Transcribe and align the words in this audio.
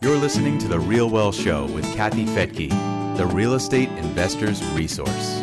You're 0.00 0.16
listening 0.16 0.58
to 0.58 0.68
The 0.68 0.78
Real 0.78 1.10
Wealth 1.10 1.34
Show 1.34 1.66
with 1.66 1.84
Kathy 1.96 2.24
Fettke, 2.24 3.16
the 3.16 3.26
real 3.26 3.54
estate 3.54 3.88
investor's 3.98 4.64
resource. 4.66 5.40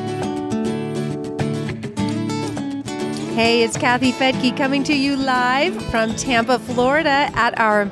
Hey, 3.35 3.63
it's 3.63 3.75
Kathy 3.75 4.13
Fettke 4.13 4.55
coming 4.55 4.81
to 4.85 4.95
you 4.95 5.17
live 5.17 5.83
from 5.87 6.15
Tampa, 6.15 6.57
Florida 6.57 7.29
at 7.33 7.59
our 7.59 7.91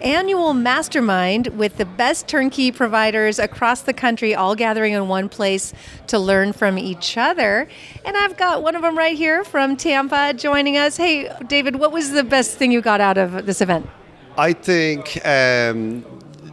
annual 0.00 0.54
mastermind 0.54 1.48
with 1.48 1.78
the 1.78 1.84
best 1.84 2.28
turnkey 2.28 2.70
providers 2.70 3.40
across 3.40 3.80
the 3.82 3.92
country, 3.92 4.36
all 4.36 4.54
gathering 4.54 4.92
in 4.92 5.08
one 5.08 5.28
place 5.28 5.74
to 6.06 6.16
learn 6.16 6.52
from 6.52 6.78
each 6.78 7.18
other. 7.18 7.66
And 8.04 8.16
I've 8.16 8.36
got 8.36 8.62
one 8.62 8.76
of 8.76 8.82
them 8.82 8.96
right 8.96 9.16
here 9.16 9.42
from 9.42 9.76
Tampa 9.76 10.32
joining 10.32 10.76
us. 10.76 10.96
Hey, 10.96 11.28
David, 11.48 11.74
what 11.74 11.90
was 11.90 12.12
the 12.12 12.22
best 12.22 12.56
thing 12.56 12.70
you 12.70 12.80
got 12.80 13.00
out 13.00 13.18
of 13.18 13.46
this 13.46 13.60
event? 13.60 13.90
I 14.38 14.52
think 14.52 15.18
um, 15.26 16.04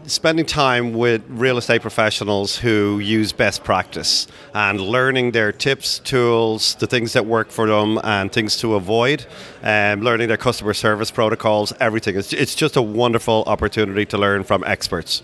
spending 0.08 0.48
time 0.48 0.94
with 0.94 1.22
real 1.30 1.60
estate 1.60 1.84
professionals 1.84 2.58
who 2.58 2.98
use 2.98 3.32
best 3.32 3.64
practice 3.64 4.26
and 4.56 4.82
learning 4.82 5.34
their 5.34 5.52
tips, 5.52 6.00
tools, 6.00 6.74
the 6.80 6.88
things 6.88 7.14
that 7.14 7.28
work 7.28 7.52
for 7.52 7.68
them, 7.68 8.00
and 8.04 8.32
things 8.32 8.58
to 8.62 8.74
avoid, 8.74 9.28
um, 9.62 10.02
learning 10.02 10.30
their 10.30 10.36
customer 10.38 10.74
service 10.74 11.12
protocols, 11.12 11.74
everything. 11.80 12.18
It's, 12.18 12.34
it's 12.34 12.56
just 12.56 12.76
a 12.76 12.82
wonderful 12.82 13.44
opportunity 13.46 14.08
to 14.08 14.18
learn 14.18 14.44
from 14.44 14.64
experts. 14.64 15.22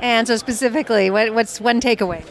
And 0.00 0.26
so, 0.26 0.36
specifically, 0.36 1.10
what, 1.10 1.32
what's 1.32 1.60
one 1.60 1.80
takeaway? 1.80 2.24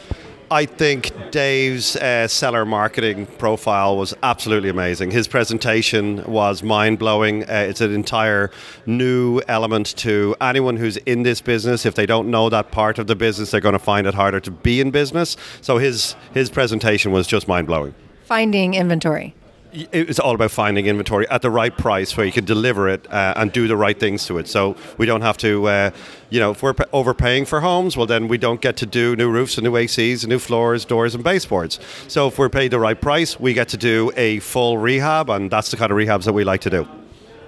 I 0.52 0.66
think 0.66 1.12
Dave's 1.30 1.94
uh, 1.94 2.26
seller 2.26 2.64
marketing 2.64 3.26
profile 3.38 3.96
was 3.96 4.14
absolutely 4.24 4.68
amazing. 4.68 5.12
His 5.12 5.28
presentation 5.28 6.24
was 6.24 6.64
mind 6.64 6.98
blowing. 6.98 7.44
Uh, 7.44 7.66
it's 7.68 7.80
an 7.80 7.94
entire 7.94 8.50
new 8.84 9.40
element 9.46 9.96
to 9.98 10.34
anyone 10.40 10.76
who's 10.76 10.96
in 10.96 11.22
this 11.22 11.40
business. 11.40 11.86
If 11.86 11.94
they 11.94 12.04
don't 12.04 12.32
know 12.32 12.48
that 12.48 12.72
part 12.72 12.98
of 12.98 13.06
the 13.06 13.14
business, 13.14 13.52
they're 13.52 13.60
going 13.60 13.74
to 13.74 13.78
find 13.78 14.08
it 14.08 14.14
harder 14.14 14.40
to 14.40 14.50
be 14.50 14.80
in 14.80 14.90
business. 14.90 15.36
So 15.60 15.78
his 15.78 16.16
his 16.34 16.50
presentation 16.50 17.12
was 17.12 17.28
just 17.28 17.46
mind 17.46 17.68
blowing. 17.68 17.94
Finding 18.24 18.74
inventory 18.74 19.36
it's 19.72 20.18
all 20.18 20.34
about 20.34 20.50
finding 20.50 20.86
inventory 20.86 21.28
at 21.28 21.42
the 21.42 21.50
right 21.50 21.76
price 21.76 22.16
where 22.16 22.26
you 22.26 22.32
can 22.32 22.44
deliver 22.44 22.88
it 22.88 23.10
uh, 23.12 23.34
and 23.36 23.52
do 23.52 23.68
the 23.68 23.76
right 23.76 23.98
things 23.98 24.26
to 24.26 24.38
it. 24.38 24.48
So 24.48 24.76
we 24.98 25.06
don't 25.06 25.20
have 25.20 25.36
to, 25.38 25.66
uh, 25.66 25.90
you 26.30 26.40
know, 26.40 26.52
if 26.52 26.62
we're 26.62 26.74
overpaying 26.92 27.46
for 27.46 27.60
homes, 27.60 27.96
well, 27.96 28.06
then 28.06 28.28
we 28.28 28.38
don't 28.38 28.60
get 28.60 28.76
to 28.78 28.86
do 28.86 29.16
new 29.16 29.30
roofs 29.30 29.56
and 29.58 29.64
new 29.64 29.72
ACs 29.72 30.22
and 30.22 30.28
new 30.28 30.38
floors, 30.38 30.84
doors, 30.84 31.14
and 31.14 31.22
baseboards. 31.22 31.78
So 32.08 32.28
if 32.28 32.38
we're 32.38 32.48
paid 32.48 32.70
the 32.70 32.80
right 32.80 33.00
price, 33.00 33.38
we 33.38 33.54
get 33.54 33.68
to 33.68 33.76
do 33.76 34.12
a 34.16 34.40
full 34.40 34.78
rehab, 34.78 35.30
and 35.30 35.50
that's 35.50 35.70
the 35.70 35.76
kind 35.76 35.90
of 35.90 35.98
rehabs 35.98 36.24
that 36.24 36.32
we 36.32 36.44
like 36.44 36.62
to 36.62 36.70
do. 36.70 36.88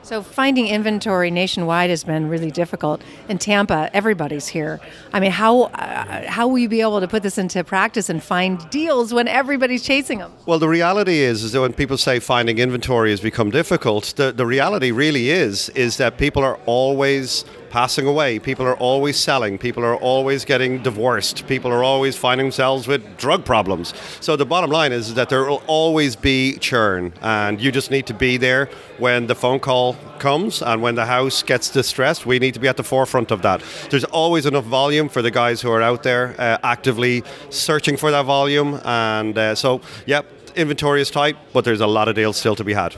So 0.05 0.21
finding 0.21 0.67
inventory 0.67 1.31
nationwide 1.31 1.89
has 1.91 2.03
been 2.03 2.29
really 2.29 2.51
difficult. 2.51 3.03
In 3.29 3.39
Tampa, 3.39 3.89
everybody's 3.95 4.49
here. 4.49 4.81
I 5.13 5.21
mean, 5.21 5.31
how 5.31 5.63
uh, 5.63 6.29
how 6.29 6.49
will 6.49 6.59
you 6.59 6.69
be 6.69 6.81
able 6.81 7.01
to 7.01 7.07
put 7.07 7.23
this 7.23 7.39
into 7.39 7.63
practice 7.63 8.11
and 8.11 8.21
find 8.21 8.69
deals 8.71 9.15
when 9.15 9.29
everybody's 9.29 9.83
chasing 9.83 10.19
them? 10.19 10.33
Well, 10.45 10.59
the 10.59 10.69
reality 10.69 11.21
is, 11.21 11.45
is 11.45 11.53
that 11.53 11.61
when 11.61 11.73
people 11.73 11.97
say 11.97 12.19
finding 12.19 12.59
inventory 12.59 13.11
has 13.11 13.21
become 13.21 13.51
difficult, 13.51 14.15
the, 14.17 14.33
the 14.33 14.45
reality 14.45 14.91
really 14.91 15.31
is 15.31 15.69
is 15.71 15.99
that 15.99 16.19
people 16.19 16.43
are 16.43 16.59
always 16.67 17.45
passing 17.73 18.07
away. 18.07 18.39
People 18.39 18.67
are 18.67 18.77
always 18.77 19.17
selling. 19.17 19.57
People 19.57 19.83
are 19.83 19.97
always 19.97 20.45
getting 20.45 20.83
divorced. 20.83 21.47
People 21.47 21.73
are 21.73 21.83
always 21.83 22.15
finding 22.15 22.49
themselves 22.49 22.87
with 22.87 23.17
drug 23.17 23.47
problems. 23.47 23.95
So 24.21 24.37
the 24.37 24.45
bottom 24.45 24.71
line 24.71 24.93
is 24.93 25.15
that 25.15 25.31
there 25.31 25.45
will 25.45 25.63
always 25.67 26.15
be 26.15 26.59
churn, 26.59 27.15
and 27.23 27.59
you 27.61 27.73
just 27.73 27.91
need 27.91 28.07
to 28.07 28.15
be 28.15 28.37
there 28.37 28.69
when 28.99 29.27
the 29.27 29.35
phone 29.35 29.59
call 29.59 29.97
comes 30.19 30.61
and 30.61 30.83
when 30.83 30.97
the 30.97 31.07
house 31.07 31.43
gets 31.43 31.71
distressed. 31.71 32.27
We 32.27 32.39
need 32.39 32.53
to 32.55 32.61
be 32.61 32.69
at 32.69 32.77
the 32.77 32.85
forefront 32.85 33.31
of 33.31 33.41
that. 33.41 33.63
There's 33.89 34.05
always 34.05 34.45
enough 34.45 34.65
volume 34.65 35.09
for 35.09 35.23
the 35.23 35.31
guys 35.31 35.63
who 35.63 35.71
are 35.71 35.81
out 35.81 36.03
there 36.03 36.35
uh, 36.39 36.59
actively 36.63 37.25
searching 37.49 37.97
for 37.97 38.11
that 38.11 38.27
volume, 38.27 38.81
and 38.85 39.37
uh, 39.37 39.55
so 39.55 39.81
yep. 40.07 40.27
Inventory 40.55 41.01
is 41.01 41.11
tight, 41.11 41.39
but 41.55 41.65
there's 41.65 41.81
a 41.81 41.87
lot 41.87 42.09
of 42.09 42.15
deals 42.15 42.37
still 42.37 42.55
to 42.57 42.65
be 42.65 42.75
had. 42.75 42.95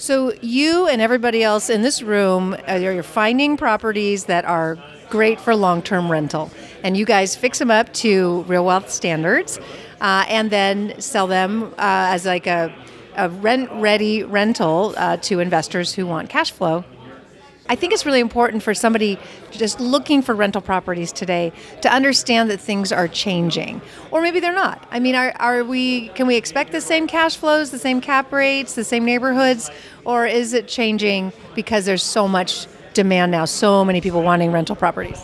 So 0.00 0.32
you 0.40 0.86
and 0.86 1.02
everybody 1.02 1.42
else 1.42 1.68
in 1.68 1.82
this 1.82 2.02
room, 2.02 2.56
you're 2.68 3.02
finding 3.02 3.56
properties 3.56 4.26
that 4.26 4.44
are 4.44 4.78
great 5.10 5.40
for 5.40 5.56
long-term 5.56 6.08
rental, 6.08 6.52
and 6.84 6.96
you 6.96 7.04
guys 7.04 7.34
fix 7.34 7.58
them 7.58 7.68
up 7.68 7.92
to 7.94 8.42
real 8.42 8.64
wealth 8.64 8.90
standards, 8.90 9.58
uh, 10.00 10.24
and 10.28 10.50
then 10.50 11.00
sell 11.00 11.26
them 11.26 11.64
uh, 11.78 12.14
as 12.14 12.24
like 12.24 12.46
a, 12.46 12.72
a 13.16 13.28
rent-ready 13.28 14.22
rental 14.22 14.94
uh, 14.96 15.16
to 15.16 15.40
investors 15.40 15.92
who 15.92 16.06
want 16.06 16.30
cash 16.30 16.52
flow 16.52 16.84
I 17.68 17.76
think 17.76 17.92
it's 17.92 18.06
really 18.06 18.20
important 18.20 18.62
for 18.62 18.72
somebody 18.72 19.18
just 19.50 19.78
looking 19.78 20.22
for 20.22 20.34
rental 20.34 20.62
properties 20.62 21.12
today 21.12 21.52
to 21.82 21.92
understand 21.92 22.50
that 22.50 22.60
things 22.60 22.92
are 22.92 23.08
changing, 23.08 23.82
or 24.10 24.22
maybe 24.22 24.40
they're 24.40 24.54
not. 24.54 24.86
I 24.90 25.00
mean, 25.00 25.14
are, 25.14 25.32
are 25.38 25.64
we? 25.64 26.08
Can 26.08 26.26
we 26.26 26.36
expect 26.36 26.72
the 26.72 26.80
same 26.80 27.06
cash 27.06 27.36
flows, 27.36 27.70
the 27.70 27.78
same 27.78 28.00
cap 28.00 28.32
rates, 28.32 28.74
the 28.74 28.84
same 28.84 29.04
neighborhoods, 29.04 29.70
or 30.04 30.26
is 30.26 30.54
it 30.54 30.66
changing 30.66 31.32
because 31.54 31.84
there's 31.84 32.02
so 32.02 32.26
much 32.26 32.66
demand 32.94 33.32
now, 33.32 33.44
so 33.44 33.84
many 33.84 34.00
people 34.00 34.22
wanting 34.22 34.50
rental 34.50 34.74
properties? 34.74 35.22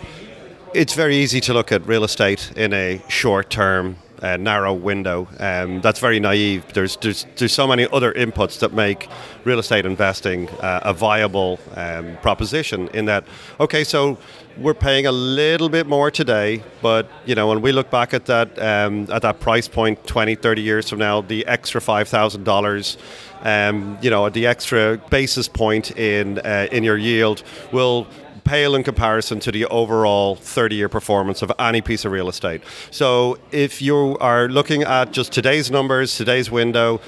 It's 0.75 0.95
very 0.95 1.17
easy 1.17 1.41
to 1.43 1.55
look 1.55 1.73
at 1.73 1.87
real 1.87 2.05
estate 2.05 2.53
in 2.57 2.73
a 2.73 3.01
short 3.09 3.49
term 3.49 3.97
uh, 4.25 4.37
narrow 4.39 4.73
window. 4.73 5.29
Um, 5.39 5.83
that's 5.83 6.01
very 6.01 6.19
naive. 6.19 6.73
There's, 6.73 6.97
there's 6.97 7.27
there's 7.37 7.53
so 7.53 7.67
many 7.67 7.87
other 7.93 8.13
inputs 8.15 8.59
that 8.61 8.73
make 8.73 9.09
real 9.45 9.59
estate 9.59 9.85
investing 9.85 10.49
uh, 10.61 10.81
a 10.83 10.95
viable 10.95 11.61
um, 11.77 12.17
proposition. 12.23 12.89
In 12.89 13.05
that, 13.05 13.25
okay, 13.61 13.85
so 13.85 14.17
we're 14.57 14.73
paying 14.75 15.07
a 15.07 15.13
little 15.13 15.69
bit 15.69 15.87
more 15.87 16.11
today, 16.11 16.63
but 16.81 17.07
you 17.27 17.35
know 17.35 17.49
when 17.49 17.61
we 17.61 17.71
look 17.73 17.91
back 17.91 18.15
at 18.15 18.25
that 18.27 18.59
um, 18.59 19.09
at 19.11 19.23
that 19.23 19.41
price 19.41 19.69
point 19.69 20.07
20, 20.07 20.37
30 20.37 20.63
years 20.63 20.89
from 20.89 21.01
now, 21.01 21.21
the 21.21 21.47
extra 21.47 21.81
five 21.81 22.09
thousand 22.09 22.45
dollars. 22.45 22.97
Um, 23.43 23.99
you 24.01 24.09
know, 24.09 24.31
the 24.31 24.47
extra 24.47 24.97
basis 25.11 25.49
point 25.49 25.99
in 25.99 26.39
uh, 26.39 26.67
in 26.73 26.83
your 26.83 26.97
yield 26.97 27.43
will 27.73 28.07
pale 28.45 28.75
in 28.75 28.83
comparison 28.83 29.41
to 29.41 29.51
the 29.51 29.65
overall 29.67 30.37
30 30.37 30.77
year 30.77 30.89
performance 30.89 31.43
of 31.43 31.51
any 31.59 31.81
piece 31.81 32.05
of 32.05 32.13
real 32.13 32.29
estate. 32.29 32.63
So 32.91 33.39
if 33.51 33.83
you 33.83 34.17
are 34.19 34.49
looking 34.49 34.83
at 34.83 35.13
just 35.13 35.33
today's 35.33 35.71
numbers, 35.71 36.17
today's 36.17 36.51
window, 36.51 37.01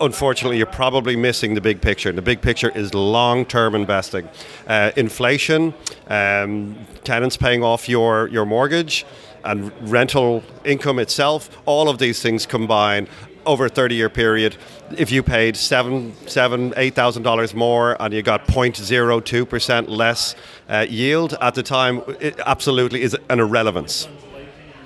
unfortunately, 0.00 0.58
you're 0.58 0.66
probably 0.66 1.16
missing 1.16 1.54
the 1.54 1.60
big 1.60 1.80
picture. 1.80 2.12
The 2.12 2.22
big 2.22 2.40
picture 2.40 2.70
is 2.70 2.94
long 2.94 3.44
term 3.44 3.74
investing. 3.74 4.28
Uh, 4.66 4.92
inflation, 4.96 5.74
um, 6.08 6.76
tenants 7.04 7.36
paying 7.36 7.62
off 7.62 7.88
your, 7.88 8.28
your 8.28 8.46
mortgage, 8.46 9.04
and 9.44 9.72
rental 9.90 10.42
income 10.64 10.98
itself, 10.98 11.50
all 11.66 11.88
of 11.88 11.98
these 11.98 12.22
things 12.22 12.46
combine 12.46 13.06
over 13.46 13.66
a 13.66 13.68
30 13.68 13.94
year 13.94 14.08
period, 14.08 14.56
if 14.96 15.10
you 15.10 15.22
paid 15.22 15.56
seven, 15.56 16.14
seven, 16.26 16.72
eight 16.76 16.94
thousand 16.94 17.22
dollars 17.22 17.54
more 17.54 17.96
and 18.00 18.12
you 18.14 18.22
got 18.22 18.46
0.02 18.46 19.48
percent 19.48 19.88
less 19.88 20.34
uh, 20.68 20.86
yield 20.88 21.36
at 21.40 21.54
the 21.54 21.62
time, 21.62 22.02
it 22.20 22.38
absolutely 22.46 23.02
is 23.02 23.16
an 23.28 23.40
irrelevance. 23.40 24.08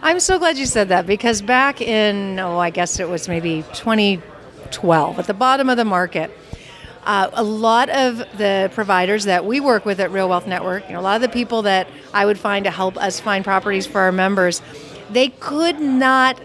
I'm 0.00 0.20
so 0.20 0.38
glad 0.38 0.56
you 0.58 0.66
said 0.66 0.88
that 0.90 1.06
because 1.06 1.42
back 1.42 1.80
in 1.80 2.38
oh, 2.38 2.58
I 2.58 2.70
guess 2.70 3.00
it 3.00 3.08
was 3.08 3.28
maybe 3.28 3.64
2012 3.74 5.18
at 5.18 5.26
the 5.26 5.34
bottom 5.34 5.68
of 5.68 5.76
the 5.76 5.84
market. 5.84 6.30
Uh, 7.04 7.30
a 7.32 7.42
lot 7.42 7.88
of 7.88 8.18
the 8.36 8.70
providers 8.74 9.24
that 9.24 9.44
we 9.44 9.60
work 9.60 9.86
with 9.86 9.98
at 9.98 10.10
Real 10.10 10.28
Wealth 10.28 10.46
Network, 10.46 10.86
you 10.88 10.92
know, 10.92 11.00
a 11.00 11.02
lot 11.02 11.16
of 11.16 11.22
the 11.22 11.28
people 11.30 11.62
that 11.62 11.88
I 12.12 12.26
would 12.26 12.38
find 12.38 12.64
to 12.66 12.70
help 12.70 12.98
us 12.98 13.18
find 13.18 13.42
properties 13.42 13.86
for 13.86 14.02
our 14.02 14.12
members, 14.12 14.60
they 15.10 15.28
could 15.28 15.80
not, 15.80 16.38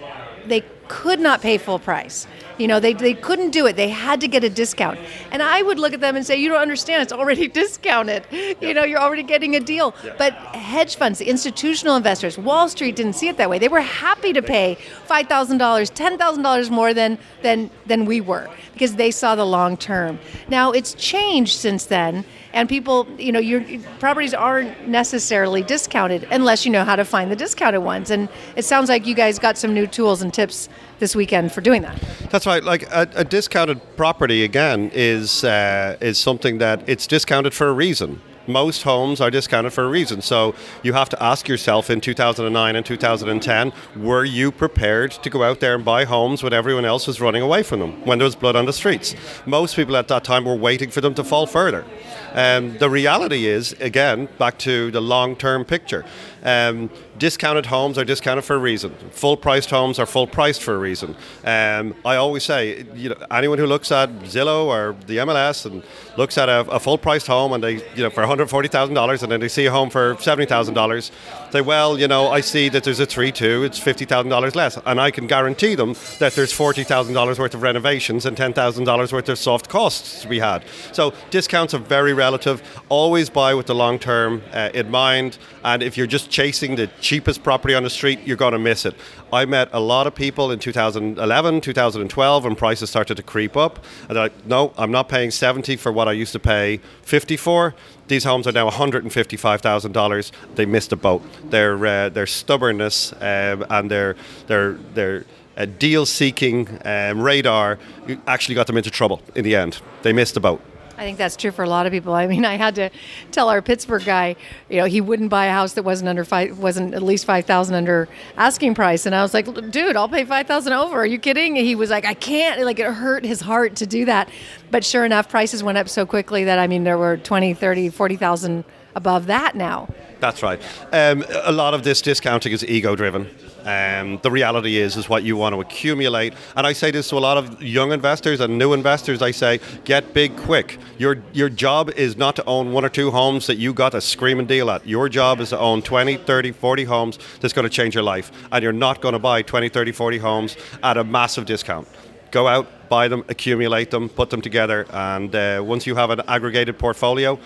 they 0.46 0.64
could 0.88 1.20
not 1.20 1.42
pay 1.42 1.58
full 1.58 1.80
price. 1.80 2.28
You 2.58 2.68
know, 2.68 2.80
they, 2.80 2.94
they 2.94 3.14
couldn't 3.14 3.50
do 3.50 3.66
it. 3.66 3.76
They 3.76 3.90
had 3.90 4.22
to 4.22 4.28
get 4.28 4.44
a 4.44 4.50
discount. 4.50 5.00
And 5.32 5.42
I 5.42 5.62
would 5.62 5.80
look 5.80 5.94
at 5.94 6.02
them 6.02 6.16
and 6.16 6.26
say, 6.26 6.38
You 6.38 6.50
don't 6.50 6.62
understand, 6.62 7.02
it's 7.02 7.14
already 7.14 7.48
discounted. 7.62 8.26
You 8.32 8.74
know, 8.74 8.84
you're 8.84 9.00
already 9.00 9.24
getting 9.24 9.56
a 9.56 9.60
deal. 9.60 9.96
But 10.18 10.34
hedge 10.34 10.96
funds, 10.96 11.22
institutional 11.22 11.96
investors, 11.96 12.38
Wall 12.38 12.70
Street 12.70 12.96
didn't 12.96 13.14
see 13.14 13.28
it 13.28 13.38
that 13.38 13.50
way. 13.50 13.60
They 13.60 13.68
were 13.68 13.82
happy 13.82 14.34
to 14.34 14.42
pay 14.42 14.78
$5,000, 15.08 15.58
$10,000 15.58 16.70
more 16.70 16.94
than, 16.94 17.18
than, 17.42 17.70
than 17.86 18.06
we 18.06 18.22
were 18.22 18.50
because 18.74 18.96
they 18.96 19.12
saw 19.12 19.36
the 19.36 19.46
long 19.46 19.78
term. 19.78 20.20
Now, 20.48 20.72
it's 20.72 20.94
changed 20.94 21.58
since 21.58 21.86
then 21.86 22.26
and 22.54 22.70
people, 22.70 23.08
you 23.18 23.32
know, 23.32 23.40
your 23.40 23.64
properties 24.00 24.34
aren't 24.34 24.88
necessarily 24.88 25.64
discounted 25.64 26.28
unless 26.32 26.66
you 26.66 26.72
know 26.72 26.86
how 26.86 26.96
to 26.96 27.04
find 27.04 27.32
the 27.32 27.36
discounted 27.36 27.82
ones. 27.82 28.12
And 28.12 28.30
it 28.56 28.64
sounds 28.64 28.90
like 28.90 29.08
you 29.08 29.16
guys 29.16 29.40
got 29.40 29.58
some 29.58 29.74
new 29.74 29.88
tools 29.88 30.22
and 30.22 30.32
tips 30.32 30.70
this 31.00 31.16
weekend 31.16 31.52
for 31.52 31.62
doing 31.62 31.82
that. 31.82 32.00
That's 32.30 32.46
right. 32.46 32.64
Like 32.64 32.84
a, 32.84 33.10
a 33.16 33.24
discounted 33.24 33.82
property 33.98 34.44
again 34.44 34.92
is 34.94 35.44
uh, 35.44 35.98
is 36.00 36.18
something 36.18 36.60
that 36.60 36.88
it's 36.88 37.08
discounted 37.08 37.54
for 37.54 37.68
a 37.68 37.74
reason. 37.74 38.22
Most 38.48 38.84
homes 38.84 39.22
are 39.22 39.32
discounted 39.32 39.74
for 39.74 39.84
a 39.84 39.88
reason. 39.88 40.22
So 40.22 40.56
you 40.84 40.94
have 40.94 41.10
to 41.10 41.24
ask 41.24 41.48
yourself 41.48 41.90
in 41.90 42.02
2009 42.02 42.76
and 42.76 42.86
2010, 42.86 43.74
were 43.96 44.26
you 44.26 44.52
prepared 44.52 45.12
to 45.12 45.30
go 45.30 45.44
out 45.44 45.60
there 45.60 45.76
and 45.76 45.86
buy 45.86 46.06
homes 46.06 46.44
when 46.44 46.54
everyone 46.54 46.86
else 46.86 47.08
was 47.08 47.22
running 47.22 47.42
away 47.42 47.64
from 47.64 47.80
them, 47.80 48.06
when 48.06 48.20
there 48.20 48.26
was 48.26 48.36
blood 48.36 48.56
on 48.56 48.66
the 48.66 48.74
streets? 48.74 49.16
Most 49.46 49.76
people 49.76 49.96
at 49.98 50.08
that 50.08 50.24
time 50.24 50.46
were 50.46 50.56
waiting 50.56 50.90
for 50.90 51.02
them 51.02 51.14
to 51.16 51.24
fall 51.24 51.46
further. 51.46 51.86
Um, 52.34 52.78
the 52.80 52.90
reality 52.90 53.46
is, 53.46 53.74
again, 53.74 54.28
back 54.40 54.58
to 54.60 54.90
the 54.92 55.02
long 55.02 55.36
term 55.36 55.66
picture. 55.66 56.04
Um, 56.44 56.90
discounted 57.24 57.66
homes 57.68 57.98
are 57.98 58.04
discounted 58.04 58.44
for 58.44 58.58
a 58.58 58.60
reason. 58.60 58.94
Full 59.12 59.38
priced 59.38 59.70
homes 59.70 59.98
are 59.98 60.06
full 60.06 60.28
priced 60.28 60.62
for 60.62 60.76
a 60.76 60.78
reason. 60.78 61.16
Um, 61.46 61.96
I 62.04 62.18
always 62.18 62.44
say, 62.44 62.86
you 62.94 63.08
know, 63.08 63.16
anyone 63.32 63.60
who 63.60 63.66
looks 63.66 63.94
at 63.94 64.10
Zillow 64.34 64.66
or 64.66 64.94
the 65.08 65.20
MLS 65.20 65.66
and 65.66 65.84
looks 66.18 66.38
at 66.38 66.50
a, 66.50 66.70
a 66.70 66.82
full 66.82 66.98
priced 66.98 67.28
home 67.28 67.54
and 67.54 67.64
they, 67.64 67.76
you 67.96 68.04
know, 68.04 68.10
for 68.10 68.24
$140,000 68.24 69.24
and 69.24 69.32
then 69.32 69.40
they 69.40 69.48
see 69.48 69.66
a 69.68 69.72
home 69.72 69.90
for 69.90 70.16
$70,000, 70.16 71.12
say, 71.54 71.62
well, 71.62 71.98
you 71.98 72.10
know, 72.10 72.28
I 72.28 72.42
see 72.42 72.68
that 72.68 72.84
there's 72.84 73.00
a 73.00 73.06
3 73.06 73.32
2, 73.32 73.64
it's 73.64 73.80
$50,000 73.80 74.56
less. 74.56 74.78
And 74.86 75.00
I 75.00 75.10
can 75.10 75.26
guarantee 75.26 75.76
them 75.76 75.96
that 76.20 76.34
there's 76.34 76.52
$40,000 76.52 77.40
worth 77.40 77.54
of 77.54 77.62
renovations 77.62 78.26
and 78.26 78.36
$10,000 78.36 79.14
worth 79.14 79.30
of 79.30 79.40
soft 79.40 79.70
costs 79.70 80.24
to 80.24 80.28
be 80.28 80.40
had. 80.40 80.66
So 80.92 81.14
discounts 81.30 81.74
are 81.74 81.80
very 81.80 82.12
relative. 82.12 82.62
Always 82.90 83.30
buy 83.30 83.54
with 83.54 83.68
the 83.68 83.76
long 83.76 83.98
term 83.98 84.42
uh, 84.52 84.72
in 84.74 84.92
mind. 84.92 85.38
And 85.64 85.82
if 85.82 85.96
you're 85.96 86.06
just 86.18 86.30
chasing 86.30 86.76
the 86.76 86.88
cheapest 87.14 87.44
property 87.44 87.76
on 87.76 87.84
the 87.84 87.92
street, 87.92 88.20
you're 88.26 88.36
going 88.36 88.54
to 88.54 88.58
miss 88.58 88.88
it. 88.88 88.96
I 89.32 89.46
met 89.46 89.70
a 89.72 89.80
lot 89.80 90.08
of 90.08 90.16
people 90.16 90.50
in 90.50 90.58
2011, 90.58 91.62
2012 91.62 92.44
when 92.44 92.56
prices 92.56 92.90
started 92.90 93.18
to 93.18 93.22
creep 93.22 93.56
up. 93.56 93.78
And 94.08 94.16
they're 94.16 94.24
like, 94.24 94.48
no, 94.48 94.74
I'm 94.80 94.90
not 94.90 95.10
paying 95.10 95.30
70 95.30 95.76
for 95.76 95.92
what 95.92 96.08
I 96.08 96.14
used 96.14 96.32
to 96.32 96.40
pay 96.40 96.78
50 97.04 97.38
for. 97.38 97.76
These 98.08 98.24
homes 98.24 98.48
are 98.48 98.52
now 98.52 98.68
$155,000. 98.68 100.32
They 100.56 100.66
missed 100.66 100.92
a 100.92 100.96
boat. 100.96 101.22
Their, 101.52 101.86
uh, 101.86 102.10
their 102.10 102.26
stubbornness 102.26 103.14
um, 103.22 103.64
and 103.70 103.92
their, 103.92 104.16
their, 104.48 104.72
their 104.96 105.26
uh, 105.56 105.66
deal 105.66 106.08
seeking 106.08 106.80
um, 106.84 107.22
radar 107.22 107.78
actually 108.26 108.56
got 108.56 108.66
them 108.66 108.78
into 108.78 108.90
trouble 108.90 109.22
in 109.36 109.44
the 109.44 109.56
end. 109.56 109.80
They 110.02 110.14
missed 110.14 110.36
a 110.36 110.40
boat. 110.40 110.62
I 110.98 111.04
think 111.04 111.18
that's 111.18 111.36
true 111.36 111.52
for 111.52 111.64
a 111.64 111.70
lot 111.70 111.86
of 111.86 111.92
people. 111.92 112.14
I 112.14 112.28
mean, 112.28 112.46
I 112.46 112.56
had 112.56 112.76
to 112.76 112.90
tell 113.32 113.50
our 113.50 113.62
Pittsburgh 113.62 114.06
guy, 114.06 114.36
you 114.70 114.78
know, 114.78 114.86
he 114.86 115.02
wouldn't 115.02 115.30
buy 115.30 115.48
a 115.48 115.52
house 115.52 115.74
that 115.74 115.84
wasn't 115.84 116.10
under 116.10 116.24
five, 116.24 116.60
wasn't 116.60 116.94
at 116.94 117.02
least 117.02 117.26
five 117.26 117.46
thousand 117.46 117.76
under 117.76 118.08
asking 118.38 118.76
price, 118.76 119.06
and 119.06 119.16
I 119.16 119.22
was 119.22 119.34
like, 119.34 119.46
dude, 119.72 119.96
I'll 119.96 120.10
pay 120.10 120.26
five 120.26 120.48
thousand 120.48 120.74
over. 120.74 120.96
Are 120.98 121.06
you 121.06 121.20
kidding? 121.20 121.58
And 121.58 121.66
he 121.66 121.76
was 121.76 121.90
like, 121.90 122.06
I 122.06 122.14
can't. 122.14 122.62
Like 122.64 122.80
it 122.80 122.86
hurt 122.86 123.26
his 123.26 123.42
heart 123.42 123.76
to 123.78 123.88
do 123.88 124.06
that, 124.06 124.30
but 124.72 124.86
sure 124.86 125.06
enough, 125.06 125.30
prices 125.30 125.64
went 125.64 125.78
up 125.78 125.90
so 125.90 126.06
quickly 126.06 126.44
that 126.44 126.60
I 126.60 126.68
mean, 126.68 126.84
there 126.84 126.98
were 126.98 127.18
20, 127.18 127.54
30, 127.54 127.90
40,000 127.90 128.64
above 128.96 129.26
that 129.28 129.56
now. 129.56 129.90
That's 130.20 130.44
right. 130.44 130.62
Um, 130.92 131.26
a 131.44 131.52
lot 131.52 131.74
of 131.74 131.84
this 131.84 132.02
discounting 132.02 132.54
is 132.54 132.64
ego 132.64 132.96
driven. 132.96 133.30
Um, 133.66 134.20
the 134.22 134.30
reality 134.30 134.78
is 134.78 134.98
is 134.98 135.08
what 135.08 135.24
you 135.24 135.38
want 135.38 135.56
to 135.56 135.62
accumulate. 135.62 136.34
And 136.56 136.68
I 136.68 136.74
say 136.74 136.92
this 136.92 137.10
to 137.10 137.18
a 137.18 137.20
lot 137.20 137.38
of 137.38 137.62
young 137.62 137.92
investors 137.92 138.40
and 138.40 138.58
new 138.58 138.74
investors. 138.74 139.22
I 139.22 139.32
say, 139.32 139.60
get 139.86 140.14
big 140.14 140.36
quick. 140.36 140.80
Your 140.98 141.18
your 141.32 141.50
job 141.50 141.90
is 141.92 142.18
not 142.18 142.36
to 142.36 142.46
own 142.46 142.74
one 142.74 142.84
or 142.84 142.90
two 142.90 143.12
homes 143.12 143.48
that 143.48 143.56
you 143.56 143.74
got 143.74 143.94
a 143.94 144.02
screaming 144.02 144.46
deal 144.46 144.70
at. 144.70 144.86
Your 144.86 145.08
job 145.10 145.40
is 145.40 145.50
to 145.50 145.60
own 145.60 145.82
20, 145.82 146.18
30, 146.18 146.52
40 146.52 146.84
homes 146.84 147.20
that's 147.40 147.54
going 147.54 147.64
to 147.64 147.70
change 147.70 147.96
your 147.96 148.04
life. 148.04 148.32
And 148.52 148.64
you're 148.64 148.74
not 148.74 149.02
going 149.02 149.14
to 149.14 149.20
buy 149.20 149.42
20, 149.42 149.70
30, 149.70 149.92
40 149.92 150.18
homes 150.18 150.58
at 150.82 150.98
a 150.98 151.04
massive 151.04 151.46
discount. 151.46 151.88
Go 152.32 152.48
out, 152.48 152.68
buy 152.90 153.08
them, 153.08 153.24
accumulate 153.30 153.92
them, 153.92 154.10
put 154.10 154.30
them 154.30 154.42
together, 154.42 154.88
and 154.92 155.36
uh, 155.36 155.62
once 155.64 155.86
you 155.86 155.96
have 155.96 156.10
an 156.10 156.22
aggregated 156.28 156.80
portfolio, 156.80 157.40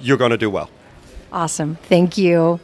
you're 0.00 0.16
going 0.16 0.30
to 0.30 0.38
do 0.38 0.48
well. 0.48 0.70
Awesome. 1.32 1.76
Thank 1.88 2.16
you. 2.16 2.60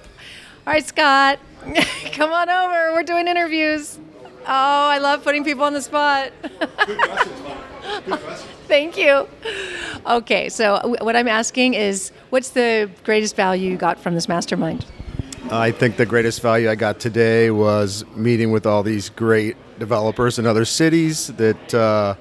All 0.67 0.73
right, 0.73 0.85
Scott. 0.85 1.39
Come 2.13 2.33
on 2.33 2.49
over. 2.49 2.93
We're 2.93 3.05
doing 3.05 3.29
interviews. 3.29 4.01
Oh, 4.41 4.45
I 4.49 4.99
love 4.99 5.23
putting 5.23 5.45
people 5.45 5.63
on 5.63 5.73
the 5.75 5.81
spot. 5.81 6.33
Thank 8.67 8.97
you. 8.97 9.29
Okay, 10.05 10.49
so 10.49 10.97
what 11.03 11.15
I'm 11.15 11.29
asking 11.29 11.75
is 11.75 12.11
what's 12.31 12.49
the 12.49 12.91
greatest 13.05 13.37
value 13.37 13.71
you 13.71 13.77
got 13.77 14.01
from 14.01 14.17
this 14.17 14.29
mastermind? 14.29 14.85
I 15.53 15.71
think 15.71 15.99
the 15.99 16.07
greatest 16.07 16.43
value 16.43 16.69
I 16.69 16.75
got 16.75 16.99
today 16.99 17.53
was 17.53 18.05
meeting 18.17 18.51
with 18.51 18.67
all 18.67 18.83
these 18.83 19.09
great 19.11 19.57
developers 19.79 20.41
in 20.41 20.47
other 20.47 20.65
cities 20.65 21.29
that. 21.29 21.75
Uh, 21.75 22.17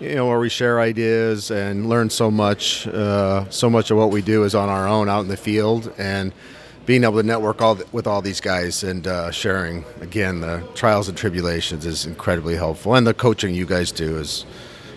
you 0.00 0.14
know, 0.14 0.28
where 0.28 0.38
we 0.38 0.48
share 0.48 0.78
ideas 0.78 1.50
and 1.50 1.88
learn 1.88 2.08
so 2.08 2.30
much. 2.30 2.86
Uh, 2.86 3.50
so 3.50 3.68
much 3.68 3.90
of 3.90 3.96
what 3.96 4.12
we 4.12 4.22
do 4.22 4.44
is 4.44 4.54
on 4.54 4.68
our 4.68 4.86
own 4.86 5.08
out 5.08 5.22
in 5.22 5.26
the 5.26 5.36
field, 5.36 5.92
and 5.98 6.32
being 6.88 7.04
able 7.04 7.20
to 7.20 7.22
network 7.22 7.60
all 7.60 7.74
the, 7.74 7.86
with 7.92 8.06
all 8.06 8.22
these 8.22 8.40
guys 8.40 8.82
and 8.82 9.06
uh, 9.06 9.30
sharing 9.30 9.84
again 10.00 10.40
the 10.40 10.66
trials 10.74 11.06
and 11.06 11.18
tribulations 11.18 11.84
is 11.84 12.06
incredibly 12.06 12.56
helpful, 12.56 12.94
and 12.94 13.06
the 13.06 13.12
coaching 13.12 13.54
you 13.54 13.66
guys 13.66 13.92
do 13.92 14.16
is 14.16 14.46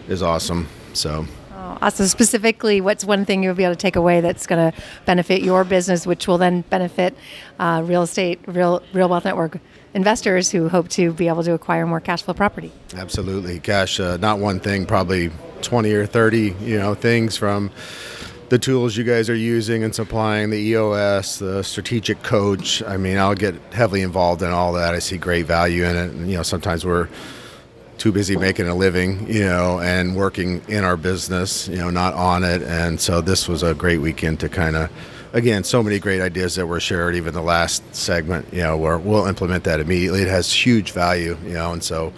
is 0.07 0.23
awesome. 0.23 0.67
So. 0.93 1.25
Oh, 1.53 1.77
awesome. 1.81 2.07
Specifically, 2.07 2.79
what's 2.79 3.03
one 3.03 3.25
thing 3.25 3.43
you'll 3.43 3.55
be 3.55 3.65
able 3.65 3.75
to 3.75 3.79
take 3.79 3.97
away 3.97 4.21
that's 4.21 4.47
going 4.47 4.71
to 4.71 4.81
benefit 5.05 5.43
your 5.43 5.65
business, 5.65 6.07
which 6.07 6.27
will 6.27 6.37
then 6.37 6.61
benefit 6.69 7.15
uh, 7.59 7.83
real 7.85 8.03
estate, 8.03 8.39
real 8.47 8.81
real 8.93 9.09
wealth 9.09 9.25
network 9.25 9.59
investors 9.93 10.49
who 10.49 10.69
hope 10.69 10.87
to 10.89 11.11
be 11.11 11.27
able 11.27 11.43
to 11.43 11.51
acquire 11.51 11.85
more 11.85 11.99
cash 11.99 12.23
flow 12.23 12.33
property? 12.33 12.71
Absolutely, 12.95 13.59
cash. 13.59 13.99
Uh, 13.99 14.15
not 14.15 14.39
one 14.39 14.61
thing, 14.61 14.85
probably 14.85 15.29
twenty 15.61 15.91
or 15.91 16.05
thirty. 16.05 16.55
You 16.61 16.77
know, 16.79 16.95
things 16.95 17.35
from 17.35 17.69
the 18.51 18.59
tools 18.59 18.97
you 18.97 19.05
guys 19.05 19.29
are 19.29 19.35
using 19.35 19.81
and 19.81 19.95
supplying, 19.95 20.49
the 20.49 20.57
EOS, 20.57 21.39
the 21.39 21.63
strategic 21.63 22.21
coach. 22.21 22.83
I 22.83 22.97
mean, 22.97 23.17
I'll 23.17 23.33
get 23.33 23.55
heavily 23.71 24.01
involved 24.01 24.41
in 24.41 24.49
all 24.49 24.73
that. 24.73 24.93
I 24.93 24.99
see 24.99 25.17
great 25.17 25.45
value 25.45 25.85
in 25.85 25.95
it. 25.95 26.11
And, 26.11 26.29
you 26.29 26.35
know, 26.35 26.43
sometimes 26.43 26.83
we're 26.83 27.07
too 27.97 28.11
busy 28.11 28.35
making 28.35 28.67
a 28.67 28.75
living, 28.75 29.25
you 29.31 29.45
know, 29.45 29.79
and 29.79 30.17
working 30.17 30.61
in 30.67 30.83
our 30.83 30.97
business, 30.97 31.69
you 31.69 31.77
know, 31.77 31.89
not 31.89 32.13
on 32.13 32.43
it. 32.43 32.61
And 32.63 32.99
so 32.99 33.21
this 33.21 33.47
was 33.47 33.63
a 33.63 33.73
great 33.73 33.99
weekend 33.99 34.41
to 34.41 34.49
kind 34.49 34.75
of, 34.75 34.91
again, 35.31 35.63
so 35.63 35.81
many 35.81 35.97
great 35.97 36.19
ideas 36.19 36.55
that 36.55 36.67
were 36.67 36.81
shared, 36.81 37.15
even 37.15 37.33
the 37.33 37.41
last 37.41 37.95
segment, 37.95 38.53
you 38.53 38.63
know, 38.63 38.75
where 38.75 38.97
we'll 38.97 39.27
implement 39.27 39.63
that 39.63 39.79
immediately. 39.79 40.23
It 40.23 40.27
has 40.27 40.51
huge 40.51 40.91
value, 40.91 41.37
you 41.45 41.53
know, 41.53 41.71
and 41.71 41.81
so 41.81 42.11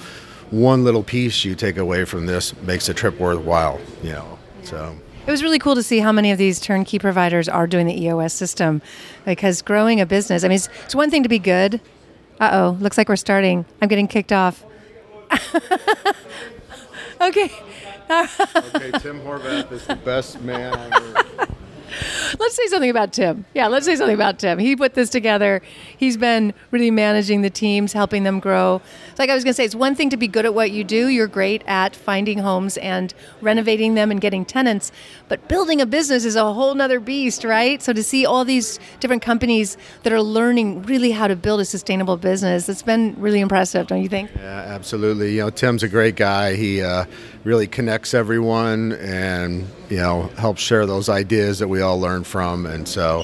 one 0.49 0.83
little 0.83 1.03
piece 1.03 1.45
you 1.45 1.53
take 1.53 1.77
away 1.77 2.05
from 2.05 2.25
this 2.25 2.59
makes 2.63 2.89
a 2.89 2.93
trip 2.95 3.19
worthwhile, 3.19 3.79
you 4.01 4.13
know, 4.13 4.39
so. 4.63 4.97
It 5.25 5.31
was 5.31 5.41
really 5.41 5.59
cool 5.59 5.75
to 5.75 5.83
see 5.83 5.99
how 5.99 6.11
many 6.11 6.31
of 6.31 6.37
these 6.37 6.59
turnkey 6.59 6.99
providers 6.99 7.47
are 7.47 7.65
doing 7.65 7.87
the 7.87 8.03
EOS 8.03 8.33
system 8.33 8.81
because 9.25 9.61
growing 9.61 10.01
a 10.01 10.05
business, 10.05 10.43
I 10.43 10.49
mean, 10.49 10.57
it's, 10.57 10.67
it's 10.83 10.93
one 10.93 11.09
thing 11.09 11.23
to 11.23 11.29
be 11.29 11.39
good. 11.39 11.79
Uh 12.41 12.49
oh, 12.51 12.77
looks 12.81 12.97
like 12.97 13.07
we're 13.07 13.15
starting. 13.15 13.65
I'm 13.81 13.87
getting 13.87 14.07
kicked 14.07 14.33
off. 14.33 14.65
okay. 17.21 17.49
okay, 18.09 18.91
Tim 18.99 19.21
Horvath 19.21 19.71
is 19.71 19.85
the 19.87 19.95
best 20.03 20.41
man 20.41 20.73
on 20.73 20.93
earth. 20.93 21.49
let's 22.39 22.55
say 22.55 22.67
something 22.67 22.89
about 22.89 23.13
Tim. 23.13 23.45
Yeah, 23.53 23.67
let's 23.67 23.85
say 23.85 23.95
something 23.95 24.15
about 24.15 24.39
Tim. 24.39 24.59
He 24.59 24.75
put 24.75 24.93
this 24.93 25.09
together. 25.09 25.61
He's 25.97 26.17
been 26.17 26.53
really 26.71 26.91
managing 26.91 27.41
the 27.41 27.49
teams, 27.49 27.93
helping 27.93 28.23
them 28.23 28.39
grow. 28.39 28.81
Like 29.17 29.29
I 29.29 29.35
was 29.35 29.43
going 29.43 29.51
to 29.51 29.55
say, 29.55 29.65
it's 29.65 29.75
one 29.75 29.95
thing 29.95 30.09
to 30.09 30.17
be 30.17 30.27
good 30.27 30.45
at 30.45 30.53
what 30.53 30.71
you 30.71 30.83
do. 30.83 31.07
You're 31.07 31.27
great 31.27 31.63
at 31.67 31.95
finding 31.95 32.39
homes 32.39 32.77
and 32.77 33.13
renovating 33.41 33.95
them 33.95 34.11
and 34.11 34.19
getting 34.19 34.45
tenants. 34.45 34.91
But 35.27 35.47
building 35.47 35.81
a 35.81 35.85
business 35.85 36.25
is 36.25 36.35
a 36.35 36.53
whole 36.53 36.75
nother 36.75 36.99
beast, 36.99 37.43
right? 37.43 37.81
So 37.81 37.93
to 37.93 38.03
see 38.03 38.25
all 38.25 38.45
these 38.45 38.79
different 38.99 39.21
companies 39.21 39.77
that 40.03 40.13
are 40.13 40.21
learning 40.21 40.83
really 40.83 41.11
how 41.11 41.27
to 41.27 41.35
build 41.35 41.59
a 41.59 41.65
sustainable 41.65 42.17
business, 42.17 42.69
it's 42.69 42.83
been 42.83 43.15
really 43.17 43.39
impressive, 43.39 43.87
don't 43.87 44.01
you 44.01 44.09
think? 44.09 44.29
Yeah, 44.35 44.41
absolutely. 44.43 45.33
You 45.33 45.43
know, 45.43 45.49
Tim's 45.49 45.83
a 45.83 45.87
great 45.87 46.15
guy. 46.15 46.55
He 46.55 46.81
uh, 46.81 47.05
really 47.43 47.67
connects 47.67 48.13
everyone 48.13 48.93
and 48.93 49.67
you 49.89 49.97
know 49.97 50.23
helps 50.37 50.61
share 50.61 50.85
those 50.85 51.09
ideas 51.09 51.59
that 51.59 51.67
we 51.67 51.81
all 51.81 51.99
learn 52.23 52.31
from 52.31 52.65
and 52.65 52.87
so 52.87 53.23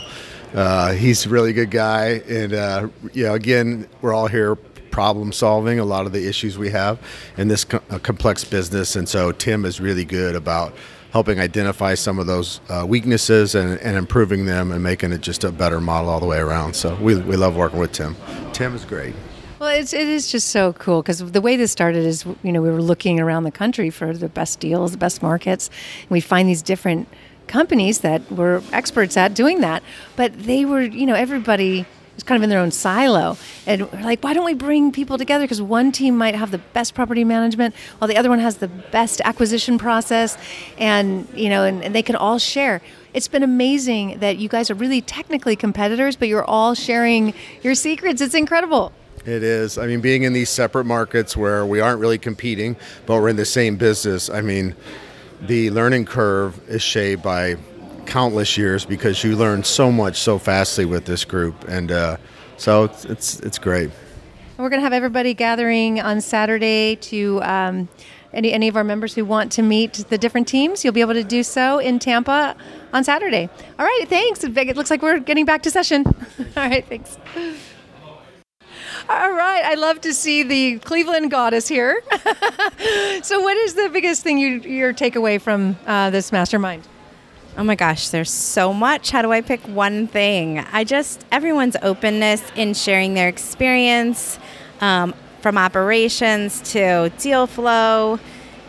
uh, 0.53 0.94
he's 0.94 1.25
a 1.25 1.29
really 1.29 1.53
good 1.53 1.72
guy 1.72 2.22
and 2.27 2.53
uh, 2.53 2.88
you 3.13 3.24
know 3.24 3.34
again 3.34 3.88
we're 4.01 4.13
all 4.13 4.27
here 4.27 4.56
problem 4.91 5.32
solving 5.32 5.79
a 5.79 5.86
lot 5.86 6.06
of 6.06 6.12
the 6.12 6.27
issues 6.27 6.58
we 6.58 6.70
have 6.70 7.00
in 7.38 7.48
this 7.48 7.63
co- 7.63 7.79
complex 8.00 8.44
business 8.44 8.96
and 8.96 9.08
so 9.08 9.32
tim 9.32 9.65
is 9.65 9.79
really 9.79 10.06
good 10.06 10.36
about 10.36 10.74
helping 11.12 11.39
identify 11.39 11.96
some 11.96 12.20
of 12.20 12.27
those 12.27 12.60
uh, 12.70 12.86
weaknesses 12.88 13.56
and, 13.56 13.79
and, 13.79 13.98
improving 13.98 14.46
them 14.46 14.72
and 14.72 14.84
making 14.84 15.12
it 15.12 15.22
just 15.22 15.44
a 15.44 15.51
better 15.51 15.82
model 15.82 16.10
all 16.10 16.20
the 16.20 16.25
way 16.25 16.38
around 16.38 16.75
so 16.75 16.96
we, 16.96 17.15
we 17.22 17.36
love 17.36 17.56
working 17.56 17.79
with 17.79 17.91
tim. 17.91 18.15
Tim 18.53 18.75
is 18.75 18.86
great. 18.86 19.13
Well, 19.60 19.77
it's 19.77 19.94
it 19.94 20.08
is 20.08 20.32
just 20.32 20.48
so 20.51 20.72
cool 20.72 21.01
because 21.01 21.20
the 21.34 21.41
way 21.41 21.58
this 21.58 21.70
started 21.70 22.06
is 22.06 22.25
you 22.44 22.51
know 22.53 22.62
we 22.62 22.70
were 22.70 22.82
looking 22.82 23.20
around 23.20 23.44
the 23.44 23.51
country 23.51 23.89
for 23.89 24.13
the 24.13 24.29
best 24.29 24.62
deals, 24.62 24.94
the 24.94 24.98
best 24.98 25.22
markets, 25.22 25.70
and 26.03 26.12
we 26.12 26.22
find 26.22 26.48
these 26.48 26.62
different 26.62 27.10
companies 27.50 28.00
that 28.00 28.32
were 28.32 28.63
experts 28.72 29.18
at 29.18 29.34
doing 29.34 29.60
that, 29.62 29.84
but 30.15 30.32
they 30.44 30.63
were 30.63 30.82
you 30.82 31.06
know 31.06 31.15
everybody 31.15 31.86
was 32.15 32.24
kind 32.24 32.38
of 32.38 32.44
in 32.44 32.50
their 32.50 32.60
own 32.60 32.72
silo, 32.72 33.38
and 33.65 33.91
we're 33.91 34.01
like, 34.01 34.24
why 34.24 34.34
don't 34.34 34.46
we 34.46 34.53
bring 34.53 34.91
people 34.91 35.18
together? 35.18 35.44
Because 35.44 35.62
one 35.62 35.91
team 35.91 36.15
might 36.15 36.36
have 36.36 36.51
the 36.51 36.58
best 36.58 36.96
property 36.96 37.24
management, 37.24 37.75
while 37.98 38.08
the 38.08 38.18
other 38.18 38.29
one 38.29 38.39
has 38.39 38.58
the 38.58 38.68
best 38.68 39.20
acquisition 39.25 39.77
process, 39.77 40.38
and 40.77 41.27
you 41.34 41.50
know, 41.50 41.65
and, 41.65 41.84
and 41.84 41.94
they 41.94 42.03
can 42.03 42.15
all 42.15 42.38
share 42.38 42.82
it's 43.13 43.27
been 43.27 43.44
amazing 43.44 44.20
that 44.20 44.38
you 44.38 44.48
guys 44.48 44.70
are 44.70 44.75
really 44.75 45.01
technically 45.01 45.56
competitors, 45.56 46.15
but 46.15 46.27
you're 46.27 46.46
all 46.46 46.75
sharing 46.75 47.34
your 47.63 47.74
secrets. 47.75 48.22
It's 48.22 48.36
incredible. 48.36 48.91
It 49.25 49.44
is. 49.44 49.77
I 49.77 49.88
mean, 49.88 50.01
being 50.01 50.24
in 50.24 50.34
these 50.34 50.50
separate 50.50 50.86
markets 50.86 51.36
where 51.36 51.65
we 51.65 51.79
aren't 51.79 52.00
really 52.00 52.18
competing, 52.18 52.75
but 53.06 53.15
we're 53.15 53.29
in 53.29 53.36
the 53.36 53.46
same 53.46 53.75
business. 53.75 54.29
I 54.29 54.41
mean, 54.41 54.75
the 55.41 55.69
learning 55.72 56.05
curve 56.05 56.60
is 56.69 56.81
shaped 56.81 57.24
by 57.24 57.58
countless 58.05 58.58
years 58.58 58.86
because 58.86 59.24
you 59.24 59.36
learn 59.36 59.63
so 59.63 59.91
much 59.91 60.17
so 60.17 60.38
fastly 60.38 60.86
with 60.86 61.05
this 61.05 61.24
group, 61.25 61.67
and 61.67 61.91
uh, 61.91 62.17
so 62.58 62.86
it's, 62.86 63.05
it's 63.05 63.39
it's 63.41 63.60
great. 63.60 63.91
We're 64.58 64.69
going 64.69 64.81
to 64.81 64.84
have 64.84 64.93
everybody 64.93 65.34
gathering 65.34 66.01
on 66.01 66.22
Saturday 66.22 66.96
to. 66.96 67.41
Um, 67.43 67.89
any, 68.31 68.53
any 68.53 68.67
of 68.67 68.75
our 68.75 68.84
members 68.84 69.15
who 69.15 69.25
want 69.25 69.51
to 69.53 69.63
meet 69.63 69.93
the 70.10 70.17
different 70.17 70.48
teams, 70.48 70.84
you'll 70.84 70.93
be 70.93 71.01
able 71.01 71.15
to 71.15 71.24
do 71.24 71.41
so 71.41 71.79
in 71.79 71.98
Tampa 71.98 72.55
on 72.93 73.03
Saturday. 73.03 73.50
All 73.79 73.86
right, 73.86 74.05
thanks. 74.08 74.43
It 74.43 74.75
looks 74.75 74.91
like 74.91 75.01
we're 75.01 75.17
getting 75.19 75.46
back 75.46 75.63
to 75.63 75.72
session. 75.72 76.05
All 76.55 76.69
right, 76.69 76.86
thanks. 76.88 77.17
All 79.10 79.32
right, 79.32 79.63
I 79.66 79.74
love 79.74 80.01
to 80.01 80.13
see 80.13 80.44
the 80.44 80.78
Cleveland 80.78 81.32
goddess 81.32 81.68
here. 81.68 82.00
so, 83.24 83.42
what 83.42 83.58
is 83.58 83.74
the 83.74 83.89
biggest 83.92 84.22
thing 84.22 84.38
you 84.38 84.60
your 84.60 84.94
takeaway 84.94 85.42
from 85.42 85.78
uh, 85.88 86.12
this 86.12 86.32
mastermind? 86.32 86.88
Oh 87.58 87.63
my 87.63 87.74
gosh, 87.74 88.10
there's 88.10 88.30
so 88.30 88.72
much. 88.72 89.10
How 89.10 89.24
do 89.24 89.32
I 89.32 89.42
pick 89.42 89.62
one 89.62 90.06
thing? 90.06 90.60
I 90.60 90.84
just 90.84 91.25
everyone's 91.32 91.75
openness 91.82 92.44
in 92.56 92.75
sharing 92.75 93.16
their 93.16 93.28
experience, 93.28 94.38
um, 94.80 95.16
from 95.42 95.58
operations 95.58 96.62
to 96.74 97.12
deal 97.18 97.48
flow, 97.48 98.20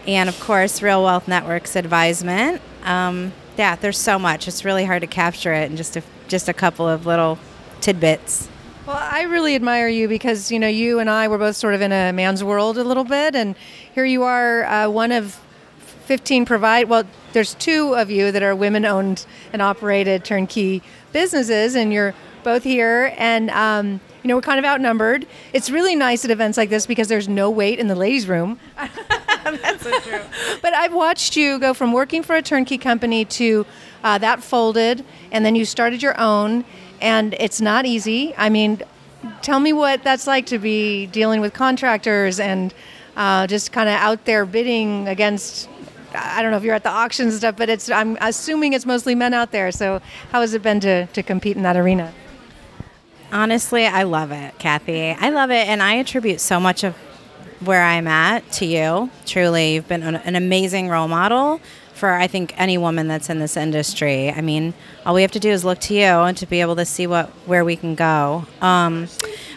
and 0.07 0.27
of 0.31 0.41
course, 0.41 0.81
Real 0.81 1.03
Wealth 1.03 1.29
Network's 1.29 1.77
advisement. 1.77 2.63
Um, 2.85 3.35
yeah, 3.59 3.77
there's 3.77 3.99
so 3.99 4.19
much. 4.19 4.49
It's 4.49 4.65
really 4.65 4.87
hard 4.87 5.03
to 5.03 5.07
capture 5.07 5.53
it 5.53 5.71
in 5.71 5.77
just 5.77 5.99
a 5.99 6.03
just 6.29 6.49
a 6.49 6.55
couple 6.55 6.89
of 6.89 7.05
little 7.05 7.39
tidbits. 7.83 8.49
Well, 8.91 8.99
I 9.01 9.23
really 9.23 9.55
admire 9.55 9.87
you 9.87 10.09
because 10.09 10.51
you 10.51 10.59
know 10.59 10.67
you 10.67 10.99
and 10.99 11.09
I 11.09 11.29
were 11.29 11.39
both 11.39 11.55
sort 11.55 11.75
of 11.75 11.81
in 11.81 11.93
a 11.93 12.13
man's 12.13 12.43
world 12.43 12.77
a 12.77 12.83
little 12.83 13.05
bit, 13.05 13.37
and 13.37 13.55
here 13.95 14.05
you 14.05 14.25
are, 14.25 14.65
uh, 14.65 14.89
one 14.89 15.13
of 15.13 15.39
15 16.07 16.45
provide. 16.45 16.89
Well, 16.89 17.05
there's 17.33 17.55
two 17.55 17.95
of 17.95 18.11
you 18.11 18.33
that 18.33 18.43
are 18.43 18.53
women-owned 18.53 19.27
and 19.53 19.63
operated 19.63 20.25
turnkey 20.25 20.83
businesses, 21.13 21.77
and 21.77 21.93
you're 21.93 22.17
both 22.43 22.65
here, 22.65 23.15
and 23.17 23.49
um, 23.51 24.01
you 24.25 24.29
know 24.29 24.35
we're 24.35 24.43
kind 24.43 24.59
of 24.59 24.65
outnumbered. 24.65 25.25
It's 25.53 25.71
really 25.71 25.95
nice 25.95 26.25
at 26.25 26.33
events 26.33 26.59
like 26.59 26.69
this 26.69 26.85
because 26.85 27.07
there's 27.07 27.29
no 27.29 27.49
wait 27.49 27.79
in 27.79 27.87
the 27.87 27.95
ladies' 27.95 28.27
room. 28.27 28.59
That's 29.45 29.85
so 29.85 30.01
true. 30.01 30.21
but 30.63 30.75
I've 30.75 30.93
watched 30.93 31.37
you 31.37 31.61
go 31.61 31.75
from 31.75 31.93
working 31.93 32.25
for 32.25 32.35
a 32.35 32.43
turnkey 32.43 32.77
company 32.77 33.25
to 33.25 33.67
uh, 34.03 34.19
that 34.19 34.43
folded, 34.43 35.05
and 35.31 35.47
then 35.47 35.55
you 35.55 35.65
started 35.65 36.03
your 36.03 36.19
own 36.19 36.65
and 37.01 37.35
it's 37.39 37.61
not 37.61 37.87
easy. 37.87 38.35
I 38.37 38.49
mean, 38.49 38.83
tell 39.43 39.61
me 39.61 39.73
what 39.73 40.03
that's 40.03 40.27
like 40.27 40.47
to 40.47 40.59
be 40.59 41.07
dealing 41.07 41.41
with 41.41 41.53
contractors 41.53 42.41
and 42.41 42.75
uh, 43.17 43.47
just 43.47 43.73
kind 43.73 43.89
of 43.89 43.95
out 43.97 44.25
there 44.25 44.47
bidding 44.47 45.09
against. 45.09 45.69
I 46.15 46.43
don't 46.43 46.51
know 46.51 46.57
if 46.57 46.65
you're 46.65 46.75
at 46.75 46.83
the 46.83 46.91
auctions 46.91 47.37
stuff, 47.37 47.57
but 47.57 47.69
it's. 47.69 47.91
I'm 47.91 48.17
assuming 48.21 48.73
it's 48.73 48.87
mostly 48.87 49.15
men 49.15 49.33
out 49.33 49.53
there. 49.53 49.71
So, 49.71 50.01
how 50.33 50.41
has 50.41 50.55
it 50.55 50.63
been 50.63 50.81
to 50.81 51.07
to 51.07 51.23
compete 51.23 51.57
in 51.57 51.63
that 51.63 51.77
arena? 51.77 52.13
Honestly, 53.33 53.87
I 53.87 54.03
love 54.03 54.33
it, 54.33 54.59
Kathy. 54.59 55.11
I 55.11 55.31
love 55.31 55.51
it, 55.51 55.69
and 55.69 55.83
I 55.83 55.95
attribute 55.95 56.41
so 56.41 56.59
much 56.59 56.83
of 56.83 56.97
where 57.61 57.83
I'm 57.83 58.07
at 58.07 58.51
to 58.53 58.67
you. 58.67 59.11
Truly, 59.27 59.75
you've 59.75 59.89
been 59.89 60.03
an 60.03 60.37
amazing 60.37 60.89
role 60.89 61.09
model 61.09 61.61
for 62.01 62.11
I 62.13 62.27
think 62.27 62.55
any 62.59 62.79
woman 62.79 63.09
that's 63.09 63.29
in 63.29 63.39
this 63.39 63.59
industry. 63.59 64.31
I 64.31 64.41
mean, 64.41 64.73
all 65.05 65.15
we 65.15 65.21
have 65.21 65.33
to 65.33 65.39
do 65.39 65.51
is 65.51 65.65
look 65.67 65.79
to 65.81 65.95
you 65.95 66.01
and 66.03 66.37
to 66.39 66.47
be 66.47 66.63
able 66.63 66.75
to 66.77 66.87
see 66.87 67.07
what 67.07 67.29
where 67.47 67.65
we 67.65 67.77
can 67.77 67.95
go. 67.95 68.47
Um, 68.63 69.07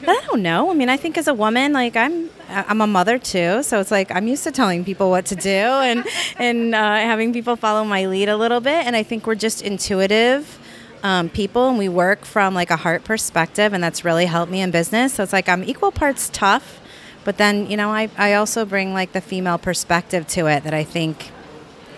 but 0.01 0.09
I 0.09 0.21
don't 0.27 0.41
know. 0.41 0.69
I 0.69 0.73
mean, 0.73 0.89
I 0.89 0.97
think 0.97 1.17
as 1.17 1.29
a 1.29 1.33
woman, 1.33 1.71
like 1.71 1.95
I'm 1.95 2.29
I'm 2.49 2.81
a 2.81 2.87
mother 2.87 3.17
too, 3.17 3.63
so 3.63 3.79
it's 3.79 3.91
like 3.91 4.11
I'm 4.11 4.27
used 4.27 4.43
to 4.43 4.51
telling 4.51 4.83
people 4.83 5.09
what 5.09 5.25
to 5.27 5.35
do 5.35 5.49
and 5.49 6.05
and 6.37 6.75
uh, 6.75 6.95
having 6.97 7.31
people 7.31 7.55
follow 7.55 7.85
my 7.85 8.05
lead 8.07 8.27
a 8.27 8.35
little 8.35 8.59
bit. 8.59 8.85
And 8.85 8.95
I 8.95 9.03
think 9.03 9.25
we're 9.25 9.35
just 9.35 9.61
intuitive. 9.61 10.59
Um, 11.03 11.27
people 11.27 11.67
and 11.67 11.77
we 11.77 11.89
work 11.89 12.23
from 12.23 12.53
like 12.53 12.71
a 12.71 12.77
heart 12.77 13.03
perspective 13.03 13.73
and 13.73 13.83
that's 13.83 14.05
really 14.05 14.25
helped 14.25 14.49
me 14.49 14.61
in 14.61 14.71
business 14.71 15.13
so 15.13 15.21
it's 15.21 15.33
like 15.33 15.49
i'm 15.49 15.61
equal 15.65 15.91
parts 15.91 16.29
tough 16.31 16.79
but 17.23 17.37
then 17.37 17.69
you 17.69 17.77
know 17.77 17.89
I, 17.89 18.09
I 18.17 18.33
also 18.33 18.65
bring 18.65 18.93
like 18.93 19.13
the 19.13 19.21
female 19.21 19.57
perspective 19.57 20.27
to 20.27 20.47
it 20.47 20.63
that 20.63 20.73
i 20.73 20.83
think 20.83 21.31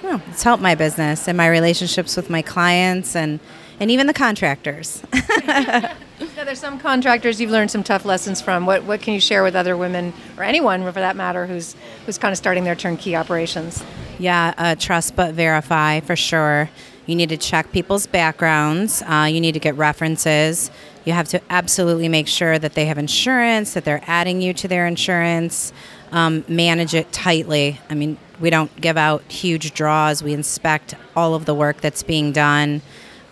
oh, 0.03 0.21
it's 0.27 0.43
helped 0.43 0.61
my 0.63 0.75
business 0.75 1.27
and 1.27 1.37
my 1.37 1.47
relationships 1.47 2.15
with 2.15 2.29
my 2.29 2.41
clients 2.41 3.15
and 3.15 3.39
and 3.79 3.91
even 3.91 4.07
the 4.07 4.13
contractors. 4.13 5.03
yeah, 5.13 5.93
there's 6.35 6.59
some 6.59 6.79
contractors 6.79 7.41
you've 7.41 7.51
learned 7.51 7.71
some 7.71 7.83
tough 7.83 8.05
lessons 8.05 8.41
from. 8.41 8.65
What 8.65 8.83
what 8.83 9.01
can 9.01 9.13
you 9.13 9.19
share 9.19 9.43
with 9.43 9.55
other 9.55 9.75
women 9.75 10.13
or 10.37 10.43
anyone 10.43 10.83
for 10.83 10.91
that 10.93 11.15
matter 11.15 11.45
who's 11.45 11.75
who's 12.05 12.17
kind 12.17 12.31
of 12.31 12.37
starting 12.37 12.63
their 12.63 12.75
turnkey 12.75 13.15
operations? 13.15 13.83
Yeah, 14.17 14.53
uh, 14.57 14.75
trust 14.75 15.15
but 15.15 15.33
verify 15.33 15.99
for 15.99 16.15
sure. 16.15 16.69
You 17.05 17.15
need 17.15 17.29
to 17.29 17.37
check 17.37 17.71
people's 17.71 18.07
backgrounds. 18.07 19.03
Uh, 19.03 19.27
you 19.29 19.39
need 19.39 19.53
to 19.53 19.59
get 19.59 19.75
references. 19.75 20.71
You 21.05 21.13
have 21.13 21.27
to 21.29 21.41
absolutely 21.49 22.09
make 22.09 22.27
sure 22.27 22.57
that 22.57 22.73
they 22.73 22.87
have 22.87 22.97
insurance, 22.97 23.73
that 23.75 23.85
they're 23.85 24.03
adding 24.07 24.41
you 24.41 24.53
to 24.55 24.67
their 24.67 24.87
insurance. 24.87 25.71
Um, 26.11 26.43
manage 26.47 26.93
it 26.93 27.11
tightly. 27.11 27.79
I 27.89 27.95
mean, 27.95 28.17
we 28.39 28.49
don't 28.49 28.73
give 28.79 28.97
out 28.97 29.23
huge 29.31 29.73
draws. 29.73 30.23
We 30.23 30.33
inspect 30.33 30.95
all 31.15 31.35
of 31.35 31.45
the 31.45 31.53
work 31.53 31.81
that's 31.81 32.03
being 32.03 32.31
done. 32.31 32.81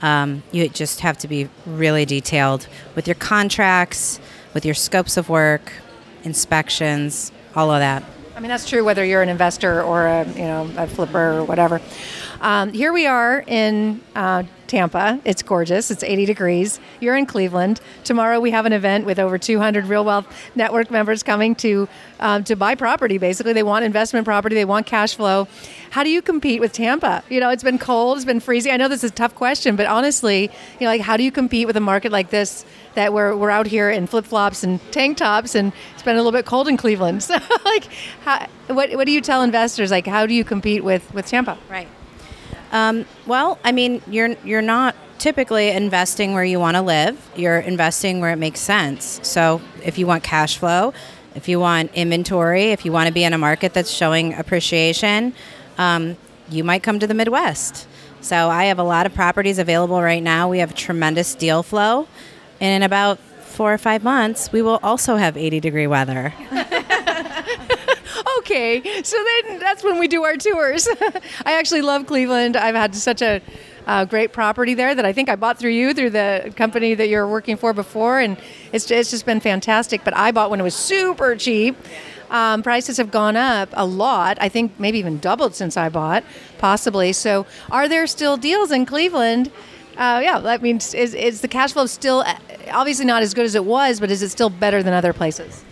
Um, 0.02 0.44
you 0.52 0.68
just 0.68 1.00
have 1.00 1.18
to 1.20 1.28
be 1.28 1.50
really 1.66 2.06
detailed 2.06 2.68
with 2.96 3.08
your 3.08 3.16
contracts, 3.16 4.20
with 4.54 4.66
your 4.66 4.76
scopes 4.76 5.18
of 5.18 5.30
work, 5.30 5.72
inspections, 6.24 7.32
all 7.56 7.72
of 7.72 7.80
that. 7.80 8.04
I 8.36 8.40
mean, 8.40 8.50
that's 8.50 8.68
true 8.68 8.84
whether 8.84 9.06
you're 9.06 9.22
an 9.22 9.30
investor 9.30 9.82
or 9.82 10.08
a 10.08 10.28
you 10.28 10.44
know 10.44 10.70
a 10.78 10.88
flipper 10.88 11.38
or 11.38 11.44
whatever. 11.46 11.80
Um, 12.44 12.74
here 12.74 12.92
we 12.92 13.06
are 13.08 13.42
in 13.48 14.02
uh, 14.18 14.44
Tampa. 14.68 15.18
It's 15.24 15.42
gorgeous. 15.42 15.90
It's 15.90 16.04
80 16.04 16.26
degrees. 16.26 16.78
You're 17.00 17.16
in 17.16 17.26
Cleveland. 17.26 17.80
Tomorrow 18.04 18.42
we 18.42 18.52
have 18.52 18.66
an 18.66 18.74
event 18.74 19.06
with 19.06 19.18
over 19.18 19.38
200 19.38 19.86
Real 19.86 20.04
Wealth 20.04 20.28
Network 20.54 20.92
members 20.92 21.24
coming 21.24 21.56
to 21.56 21.88
um, 22.20 22.44
to 22.44 22.58
buy 22.58 22.76
property. 22.76 23.18
Basically, 23.18 23.54
they 23.54 23.64
want 23.64 23.86
investment 23.86 24.26
property. 24.26 24.56
They 24.56 24.66
want 24.66 24.86
cash 24.86 25.16
flow. 25.16 25.48
How 25.92 26.04
do 26.04 26.10
you 26.10 26.22
compete 26.22 26.60
with 26.60 26.74
Tampa? 26.74 27.24
You 27.30 27.40
know, 27.40 27.50
it's 27.50 27.64
been 27.64 27.80
cold. 27.80 28.18
It's 28.18 28.26
been 28.26 28.42
freezing. 28.42 28.74
I 28.74 28.78
know 28.78 28.90
this 28.90 29.06
is 29.06 29.12
a 29.12 29.14
tough 29.14 29.36
question, 29.36 29.78
but 29.78 29.86
honestly, 29.86 30.42
you 30.42 30.82
know, 30.82 30.88
like 30.88 31.02
how 31.02 31.16
do 31.16 31.24
you 31.24 31.32
compete 31.32 31.66
with 31.66 31.78
a 31.78 31.82
market 31.82 32.12
like 32.12 32.30
this? 32.30 32.66
That 32.96 33.14
we're, 33.14 33.36
we're 33.36 33.50
out 33.50 33.66
here 33.68 33.90
in 33.90 34.06
flip 34.06 34.26
flops 34.26 34.64
and 34.64 34.80
tank 34.92 35.18
tops, 35.18 35.56
and 35.56 35.72
it's 35.94 36.04
been 36.04 36.16
a 36.16 36.20
little 36.20 36.34
bit 36.34 36.46
cold 36.46 36.68
in 36.68 36.76
Cleveland. 36.76 37.24
So, 37.24 37.38
like, 37.64 37.86
how, 38.26 38.48
what 38.68 38.92
what 38.96 39.06
do 39.06 39.14
you 39.14 39.22
tell 39.22 39.44
investors? 39.44 39.92
Like, 39.92 40.06
how 40.06 40.26
do 40.26 40.34
you 40.34 40.44
compete 40.44 40.84
with 40.84 41.12
with 41.14 41.26
Tampa? 41.26 41.58
Right. 41.70 41.88
Um, 42.74 43.06
well, 43.28 43.60
I 43.64 43.72
mean, 43.72 44.02
you're 44.08 44.36
you're 44.44 44.64
not 44.64 44.96
typically 45.20 45.70
investing 45.70 46.34
where 46.34 46.44
you 46.44 46.60
want 46.60 46.76
to 46.76 46.82
live. 46.82 47.18
You're 47.36 47.60
investing 47.60 48.20
where 48.20 48.32
it 48.32 48.38
makes 48.38 48.60
sense. 48.60 49.20
So 49.24 49.62
if 49.84 49.98
you 49.98 50.08
want 50.08 50.24
cash 50.24 50.58
flow, 50.58 50.94
if 51.36 51.48
you 51.48 51.60
want 51.60 51.94
inventory, 51.94 52.72
if 52.72 52.84
you 52.84 52.92
want 52.92 53.08
to 53.08 53.14
be 53.14 53.24
in 53.24 53.32
a 53.32 53.38
market 53.38 53.74
that's 53.74 53.92
showing 53.92 54.34
appreciation, 54.34 55.34
um, 55.78 56.18
you 56.50 56.64
might 56.64 56.84
come 56.84 57.00
to 57.00 57.08
the 57.08 57.14
Midwest. 57.14 57.88
So 58.22 58.50
I 58.50 58.66
have 58.66 58.80
a 58.80 58.84
lot 58.84 59.06
of 59.06 59.14
properties 59.14 59.60
available 59.60 60.02
right 60.02 60.24
now. 60.24 60.50
We 60.50 60.60
have 60.60 60.74
tremendous 60.74 61.36
deal 61.36 61.62
flow, 61.62 62.08
and 62.60 62.84
in 62.84 62.84
about 62.84 63.20
four 63.20 63.72
or 63.72 63.78
five 63.78 64.04
months, 64.04 64.52
we 64.52 64.64
will 64.64 64.80
also 64.82 65.16
have 65.16 65.38
80 65.38 65.60
degree 65.60 65.88
weather. 65.88 66.34
okay, 68.44 69.04
so 69.04 69.18
then 69.46 69.60
that's 69.60 69.84
when 69.84 70.00
we 70.00 70.08
do 70.08 70.24
our 70.24 70.36
tours. 70.36 70.88
I 71.46 71.54
actually 71.54 71.82
love 71.82 72.06
Cleveland. 72.06 72.58
I've 72.58 72.76
had 72.76 72.94
such 72.94 73.22
a 73.22 73.42
uh, 73.88 74.06
great 74.06 74.34
property 74.34 74.74
there 74.74 74.94
that 74.94 75.06
I 75.06 75.14
think 75.14 75.30
I 75.30 75.36
bought 75.36 75.60
through 75.60 75.72
you, 75.72 75.94
through 75.94 76.12
the 76.12 76.54
company 76.56 76.94
that 76.94 77.08
you're 77.08 77.28
working 77.28 77.58
for 77.58 77.74
before, 77.74 78.20
and 78.20 78.38
it's, 78.72 78.90
it's 78.92 79.10
just 79.10 79.26
been 79.26 79.40
fantastic. 79.40 80.04
But 80.04 80.16
I 80.16 80.32
bought 80.32 80.50
when 80.50 80.60
it 80.60 80.64
was 80.64 80.76
super 80.76 81.36
cheap. 81.36 81.76
Um, 82.30 82.64
prices 82.64 82.98
have 82.98 83.12
gone 83.12 83.36
up 83.36 83.70
a 83.74 83.86
lot. 83.86 84.38
I 84.42 84.50
think 84.50 84.80
maybe 84.80 84.98
even 85.00 85.20
doubled 85.20 85.56
since 85.56 85.78
I 85.78 85.90
bought, 85.90 86.24
possibly. 86.58 87.14
So, 87.14 87.46
are 87.70 87.88
there 87.88 88.08
still 88.08 88.38
deals 88.38 88.72
in 88.72 88.86
Cleveland? 88.86 89.52
Uh, 89.98 90.20
yeah, 90.24 90.40
that 90.40 90.62
means 90.62 90.94
is, 90.96 91.14
is 91.14 91.42
the 91.42 91.48
cash 91.48 91.74
flow 91.74 91.86
still 91.86 92.22
uh, 92.22 92.36
obviously 92.72 93.06
not 93.06 93.22
as 93.22 93.34
good 93.34 93.46
as 93.46 93.54
it 93.54 93.66
was, 93.66 94.00
but 94.00 94.10
is 94.10 94.24
it 94.24 94.30
still 94.30 94.50
better 94.50 94.82
than 94.82 94.94
other 94.94 95.14
places? 95.14 95.64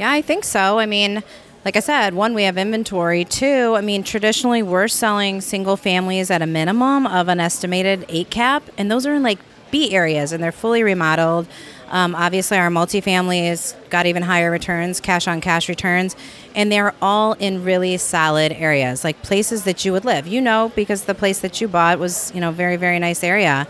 Yeah, 0.00 0.10
I 0.10 0.22
think 0.22 0.42
so. 0.42 0.80
I 0.80 0.86
mean, 0.86 1.22
like 1.64 1.76
I 1.76 1.80
said, 1.80 2.14
one, 2.14 2.34
we 2.34 2.42
have 2.42 2.58
inventory. 2.58 3.24
Two, 3.24 3.74
I 3.76 3.80
mean, 3.82 4.02
traditionally 4.02 4.62
we're 4.62 4.88
selling 4.88 5.40
single 5.40 5.76
families 5.76 6.30
at 6.30 6.42
a 6.42 6.46
minimum 6.46 7.06
of 7.06 7.28
an 7.28 7.38
estimated 7.38 8.04
eight 8.08 8.30
cap, 8.30 8.64
and 8.76 8.90
those 8.90 9.06
are 9.06 9.14
in 9.14 9.22
like 9.22 9.38
B 9.70 9.94
areas, 9.94 10.32
and 10.32 10.42
they're 10.42 10.52
fully 10.52 10.82
remodeled. 10.82 11.46
Um, 11.88 12.14
obviously, 12.14 12.56
our 12.56 12.70
multifamily 12.70 13.46
has 13.48 13.76
got 13.90 14.06
even 14.06 14.22
higher 14.22 14.50
returns, 14.50 14.98
cash 14.98 15.28
on 15.28 15.40
cash 15.40 15.68
returns, 15.68 16.16
and 16.54 16.72
they're 16.72 16.94
all 17.00 17.34
in 17.34 17.62
really 17.62 17.96
solid 17.98 18.50
areas, 18.52 19.04
like 19.04 19.22
places 19.22 19.64
that 19.64 19.84
you 19.84 19.92
would 19.92 20.04
live. 20.04 20.26
You 20.26 20.40
know, 20.40 20.72
because 20.74 21.04
the 21.04 21.14
place 21.14 21.40
that 21.40 21.60
you 21.60 21.68
bought 21.68 21.98
was, 21.98 22.32
you 22.34 22.40
know, 22.40 22.50
very, 22.50 22.76
very 22.76 22.98
nice 22.98 23.22
area. 23.22 23.68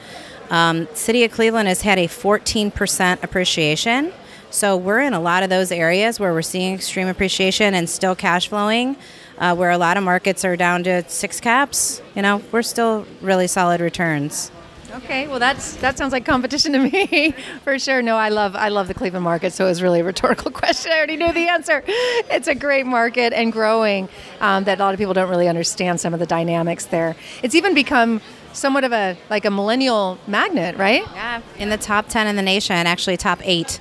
Um, 0.50 0.86
City 0.94 1.24
of 1.24 1.32
Cleveland 1.32 1.68
has 1.68 1.82
had 1.82 1.98
a 1.98 2.06
14% 2.06 3.22
appreciation. 3.22 4.12
So 4.52 4.76
we're 4.76 5.00
in 5.00 5.14
a 5.14 5.20
lot 5.20 5.42
of 5.42 5.48
those 5.48 5.72
areas 5.72 6.20
where 6.20 6.34
we're 6.34 6.42
seeing 6.42 6.74
extreme 6.74 7.08
appreciation 7.08 7.74
and 7.74 7.88
still 7.88 8.14
cash 8.14 8.48
flowing, 8.48 8.96
uh, 9.38 9.56
where 9.56 9.70
a 9.70 9.78
lot 9.78 9.96
of 9.96 10.04
markets 10.04 10.44
are 10.44 10.56
down 10.56 10.84
to 10.84 11.08
six 11.08 11.40
caps. 11.40 12.02
You 12.14 12.20
know, 12.20 12.42
we're 12.52 12.62
still 12.62 13.06
really 13.22 13.46
solid 13.46 13.80
returns. 13.80 14.52
Okay, 14.94 15.26
well 15.26 15.38
that's 15.38 15.76
that 15.76 15.96
sounds 15.96 16.12
like 16.12 16.26
competition 16.26 16.72
to 16.72 16.78
me 16.80 17.34
for 17.64 17.78
sure. 17.78 18.02
No, 18.02 18.18
I 18.18 18.28
love 18.28 18.54
I 18.54 18.68
love 18.68 18.88
the 18.88 18.94
Cleveland 18.94 19.24
market, 19.24 19.54
so 19.54 19.64
it 19.64 19.68
was 19.68 19.82
really 19.82 20.00
a 20.00 20.04
rhetorical 20.04 20.50
question. 20.62 20.92
I 20.92 20.98
already 20.98 21.16
knew 21.16 21.32
the 21.32 21.48
answer. 21.48 21.82
It's 21.86 22.46
a 22.46 22.54
great 22.54 22.84
market 22.84 23.32
and 23.32 23.50
growing. 23.50 24.10
Um, 24.42 24.64
that 24.64 24.80
a 24.80 24.82
lot 24.82 24.92
of 24.92 24.98
people 24.98 25.14
don't 25.14 25.30
really 25.30 25.48
understand 25.48 25.98
some 25.98 26.12
of 26.12 26.20
the 26.20 26.26
dynamics 26.26 26.84
there. 26.84 27.16
It's 27.42 27.54
even 27.54 27.72
become 27.72 28.20
somewhat 28.52 28.84
of 28.84 28.92
a 28.92 29.16
like 29.30 29.46
a 29.46 29.50
millennial 29.50 30.18
magnet, 30.26 30.76
right? 30.76 31.04
Yeah, 31.14 31.40
in 31.58 31.70
the 31.70 31.78
top 31.78 32.08
ten 32.08 32.26
in 32.26 32.36
the 32.36 32.42
nation, 32.42 32.76
actually 32.76 33.16
top 33.16 33.40
eight 33.44 33.80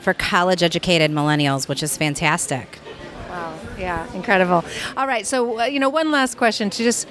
for 0.00 0.14
college 0.14 0.62
educated 0.62 1.10
millennials, 1.10 1.68
which 1.68 1.82
is 1.82 1.96
fantastic. 1.96 2.78
Wow, 3.28 3.56
yeah, 3.78 4.12
incredible. 4.14 4.64
All 4.96 5.06
right, 5.06 5.26
so 5.26 5.60
uh, 5.60 5.64
you 5.64 5.78
know, 5.78 5.88
one 5.88 6.10
last 6.10 6.36
question 6.36 6.70
to 6.70 6.82
just 6.82 7.06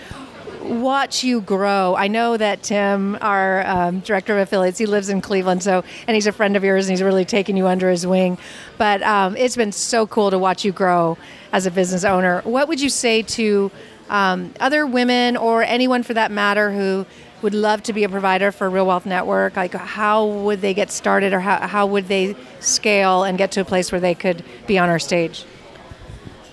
watch 0.62 1.24
you 1.24 1.42
grow. 1.42 1.96
I 1.96 2.08
know 2.08 2.38
that 2.38 2.64
Tim, 2.64 3.18
our 3.22 3.66
um, 3.66 4.00
director 4.02 4.34
of 4.34 4.40
affiliates, 4.40 4.78
he 4.78 4.86
lives 4.86 5.10
in 5.10 5.22
Cleveland, 5.22 5.64
so 5.64 5.84
and 6.08 6.16
he's 6.16 6.28
a 6.28 6.32
friend 6.32 6.56
of 6.56 6.64
yours, 6.64 6.88
and 6.88 6.92
he's 6.92 7.04
really 7.04 7.26
taken 7.26 7.56
you 7.58 7.68
under 7.68 7.90
his 7.90 8.06
wing. 8.06 8.38
But 8.78 9.02
um, 9.04 9.36
it's 9.38 9.56
been 9.56 9.72
so 9.72 10.06
cool 10.08 10.32
to 10.32 10.38
watch 10.38 10.66
you 10.66 10.72
grow 10.72 11.18
as 11.52 11.66
a 11.66 11.72
business 11.72 12.04
owner. 12.04 12.42
What 12.42 12.68
would 12.68 12.82
you 12.82 12.90
say 12.90 13.22
to 13.24 13.72
um, 14.10 14.54
other 14.60 14.86
women 14.86 15.38
or 15.38 15.64
anyone 15.64 16.04
for 16.04 16.14
that 16.14 16.32
matter 16.32 16.72
who 16.72 17.06
would 17.42 17.54
love 17.54 17.82
to 17.84 17.94
be 17.94 18.04
a 18.04 18.10
provider 18.10 18.52
for 18.52 18.70
Real 18.70 18.86
Wealth 18.86 19.06
Network? 19.06 19.56
Like, 19.56 19.74
how 19.74 20.26
would 20.26 20.62
they 20.62 20.74
get 20.74 20.92
started, 20.92 21.32
or 21.32 21.40
how, 21.40 21.68
how 21.68 21.86
would 21.86 22.08
they 22.08 22.36
scale 22.60 23.24
and 23.24 23.38
get 23.38 23.52
to 23.54 23.62
a 23.62 23.66
place 23.66 23.92
where 23.92 24.02
they 24.02 24.16
could 24.16 24.44
be 24.68 24.78
on 24.78 24.90
our 24.90 25.00
stage? 25.00 25.46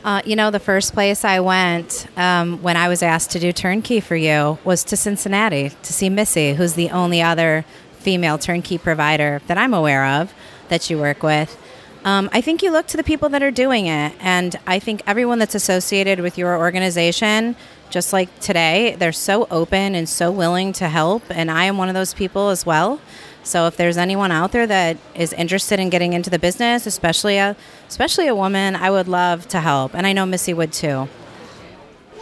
Uh, 0.05 0.23
you 0.25 0.37
know, 0.37 0.53
the 0.53 0.61
first 0.61 0.93
place 0.93 1.25
I 1.25 1.41
went 1.41 2.07
um, 2.17 2.63
when 2.63 2.77
I 2.77 2.87
was 2.87 3.03
asked 3.03 3.33
to 3.33 3.41
do 3.41 3.53
turnkey 3.53 3.99
for 3.99 4.15
you 4.15 4.57
was 4.63 4.85
to 4.85 4.97
Cincinnati 4.97 5.71
to 5.71 5.93
see 5.93 6.09
Missy, 6.09 6.55
who's 6.55 6.75
the 6.75 6.91
only 6.91 7.21
other 7.21 7.65
female 7.99 8.39
turnkey 8.39 8.79
provider 8.79 9.43
that 9.49 9.59
I'm 9.59 9.75
aware 9.75 10.07
of 10.07 10.33
that 10.69 10.89
you 10.89 10.99
work 10.99 11.25
with. 11.25 11.59
Um, 12.05 12.31
I 12.33 12.41
think 12.41 12.63
you 12.63 12.71
look 12.71 12.87
to 12.89 12.97
the 12.97 13.03
people 13.03 13.29
that 13.31 13.43
are 13.43 13.51
doing 13.51 13.87
it, 13.87 14.13
and 14.21 14.55
I 14.67 14.79
think 14.79 15.03
everyone 15.07 15.39
that's 15.39 15.55
associated 15.55 16.21
with 16.21 16.39
your 16.39 16.57
organization, 16.57 17.57
just 17.91 18.13
like 18.13 18.39
today, 18.41 18.95
they're 18.99 19.13
so 19.13 19.49
open 19.51 19.95
and 19.95 20.09
so 20.09 20.31
willing 20.31 20.73
to 20.75 20.89
help, 20.89 21.23
and 21.31 21.51
I 21.51 21.65
am 21.65 21.79
one 21.79 21.89
of 21.89 21.95
those 21.95 22.15
people 22.15 22.51
as 22.51 22.65
well. 22.65 23.01
So 23.43 23.67
if 23.67 23.77
there's 23.77 23.97
anyone 23.97 24.33
out 24.33 24.53
there 24.53 24.67
that 24.67 24.99
is 25.15 25.33
interested 25.33 25.79
in 25.79 25.89
getting 25.89 26.13
into 26.13 26.31
the 26.31 26.39
business, 26.39 26.87
especially 26.87 27.39
a 27.39 27.57
especially 27.89 28.27
a 28.27 28.35
woman, 28.35 28.75
I 28.75 28.91
would 28.91 29.09
love 29.09 29.47
to 29.49 29.61
help, 29.61 29.95
and 29.95 30.07
I 30.07 30.13
know 30.13 30.27
Missy 30.27 30.53
would 30.53 30.73
too. 30.73 31.09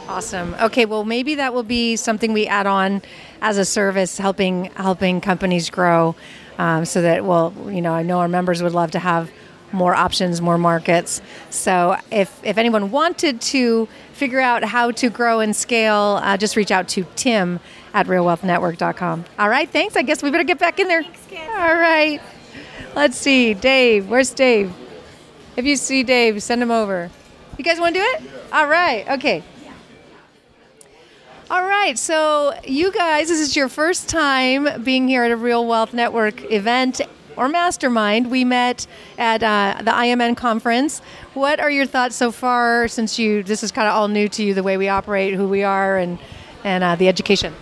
Awesome. 0.06 0.54
Okay, 0.60 0.84
well 0.84 1.04
maybe 1.04 1.34
that 1.36 1.54
will 1.54 1.62
be 1.62 1.96
something 1.96 2.34
we 2.34 2.46
add 2.46 2.66
on 2.66 3.00
as 3.40 3.56
a 3.56 3.64
service, 3.64 4.18
helping 4.18 4.66
helping 4.76 5.22
companies 5.22 5.70
grow, 5.70 6.14
um, 6.58 6.84
so 6.84 7.00
that 7.00 7.24
well, 7.24 7.54
you 7.68 7.80
know, 7.80 7.94
I 7.94 8.02
know 8.02 8.18
our 8.18 8.28
members 8.28 8.62
would 8.62 8.72
love 8.74 8.90
to 8.90 8.98
have 8.98 9.30
more 9.74 9.94
options, 9.94 10.40
more 10.40 10.56
markets. 10.58 11.20
So 11.50 11.96
if 12.10 12.42
if 12.44 12.56
anyone 12.56 12.90
wanted 12.90 13.40
to 13.42 13.88
figure 14.12 14.40
out 14.40 14.64
how 14.64 14.90
to 14.92 15.10
grow 15.10 15.40
and 15.40 15.54
scale, 15.54 16.20
uh, 16.22 16.36
just 16.36 16.56
reach 16.56 16.70
out 16.70 16.88
to 16.88 17.06
Tim 17.16 17.60
at 17.92 18.06
realwealthnetwork.com. 18.06 19.24
All 19.38 19.48
right, 19.48 19.68
thanks. 19.68 19.96
I 19.96 20.02
guess 20.02 20.22
we 20.22 20.30
better 20.30 20.44
get 20.44 20.58
back 20.58 20.80
in 20.80 20.88
there. 20.88 21.04
All 21.56 21.74
right. 21.74 22.20
Let's 22.94 23.16
see. 23.16 23.54
Dave, 23.54 24.08
where's 24.08 24.30
Dave? 24.32 24.72
If 25.56 25.64
you 25.64 25.76
see 25.76 26.02
Dave, 26.02 26.42
send 26.42 26.62
him 26.62 26.70
over. 26.70 27.10
You 27.58 27.64
guys 27.64 27.78
want 27.78 27.94
to 27.94 28.00
do 28.00 28.06
it? 28.06 28.30
All 28.52 28.66
right. 28.66 29.08
Okay. 29.10 29.42
All 31.50 31.62
right, 31.62 31.98
so 31.98 32.54
you 32.64 32.90
guys, 32.90 33.28
this 33.28 33.38
is 33.38 33.54
your 33.54 33.68
first 33.68 34.08
time 34.08 34.82
being 34.82 35.06
here 35.06 35.24
at 35.24 35.30
a 35.30 35.36
Real 35.36 35.66
Wealth 35.66 35.92
Network 35.92 36.50
event 36.50 37.02
or 37.36 37.48
mastermind. 37.48 38.30
We 38.30 38.44
met 38.44 38.86
at 39.18 39.42
uh, 39.42 39.82
the 39.82 39.90
IMN 39.90 40.36
conference. 40.36 41.00
What 41.34 41.60
are 41.60 41.70
your 41.70 41.86
thoughts 41.86 42.16
so 42.16 42.30
far 42.30 42.88
since 42.88 43.18
you 43.18 43.42
this 43.42 43.62
is 43.62 43.72
kind 43.72 43.88
of 43.88 43.94
all 43.94 44.08
new 44.08 44.28
to 44.30 44.42
you, 44.42 44.54
the 44.54 44.62
way 44.62 44.76
we 44.76 44.88
operate, 44.88 45.34
who 45.34 45.48
we 45.48 45.62
are, 45.62 45.98
and 45.98 46.18
and 46.64 46.84
uh, 46.84 46.96
the 46.96 47.08
education? 47.08 47.54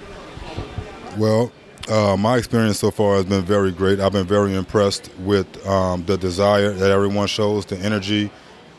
Well, 1.17 1.53
uh, 1.89 2.17
my 2.17 2.37
experience 2.37 2.79
so 2.79 2.91
far 2.91 3.17
has 3.17 3.25
been 3.25 3.45
very 3.45 3.73
great. 3.73 4.01
I've 4.01 4.13
been 4.13 4.27
very 4.27 4.55
impressed 4.55 5.11
with 5.19 5.67
um, 5.67 6.05
the 6.07 6.17
desire 6.17 6.73
that 6.73 6.91
everyone 6.91 7.27
shows, 7.27 7.67
the 7.67 7.77
energy, 7.79 8.31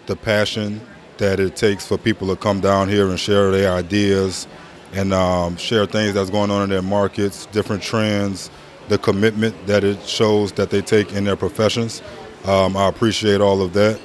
the 0.06 0.16
passion 0.16 0.82
that 1.18 1.40
it 1.40 1.56
takes 1.56 1.86
for 1.86 1.98
people 1.98 2.28
to 2.28 2.36
come 2.36 2.60
down 2.60 2.90
here 2.90 3.10
and 3.10 3.20
share 3.20 3.52
their 3.52 3.72
ideas 3.72 4.48
and 4.94 5.14
um, 5.14 5.58
share 5.58 5.86
things 5.86 6.14
that's 6.14 6.30
going 6.30 6.52
on 6.52 6.64
in 6.64 6.70
their 6.70 6.82
markets, 6.82 7.46
different 7.48 7.82
trends, 7.82 8.50
the 8.94 9.00
commitment 9.00 9.56
that 9.66 9.84
it 9.84 10.08
shows 10.08 10.52
that 10.52 10.70
they 10.70 10.80
take 10.80 11.14
in 11.14 11.24
their 11.24 11.36
professions. 11.36 12.04
Um, 12.46 12.78
I 12.78 12.88
appreciate 12.88 13.42
all 13.42 13.60
of 13.64 13.74
that 13.74 14.00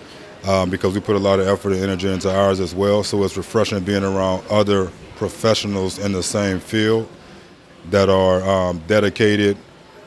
um, 0.47 0.71
because 0.71 0.95
we 0.95 1.01
put 1.01 1.15
a 1.15 1.19
lot 1.19 1.41
of 1.41 1.47
effort 1.47 1.73
and 1.73 1.83
energy 1.83 2.11
into 2.11 2.35
ours 2.35 2.59
as 2.59 2.75
well. 2.75 3.05
So 3.05 3.23
it's 3.23 3.37
refreshing 3.37 3.85
being 3.85 4.03
around 4.03 4.45
other 4.49 4.91
professionals 5.17 5.99
in 5.99 6.13
the 6.13 6.23
same 6.23 6.59
field 6.59 7.07
that 7.91 8.09
are 8.09 8.43
um, 8.49 8.83
dedicated, 8.87 9.59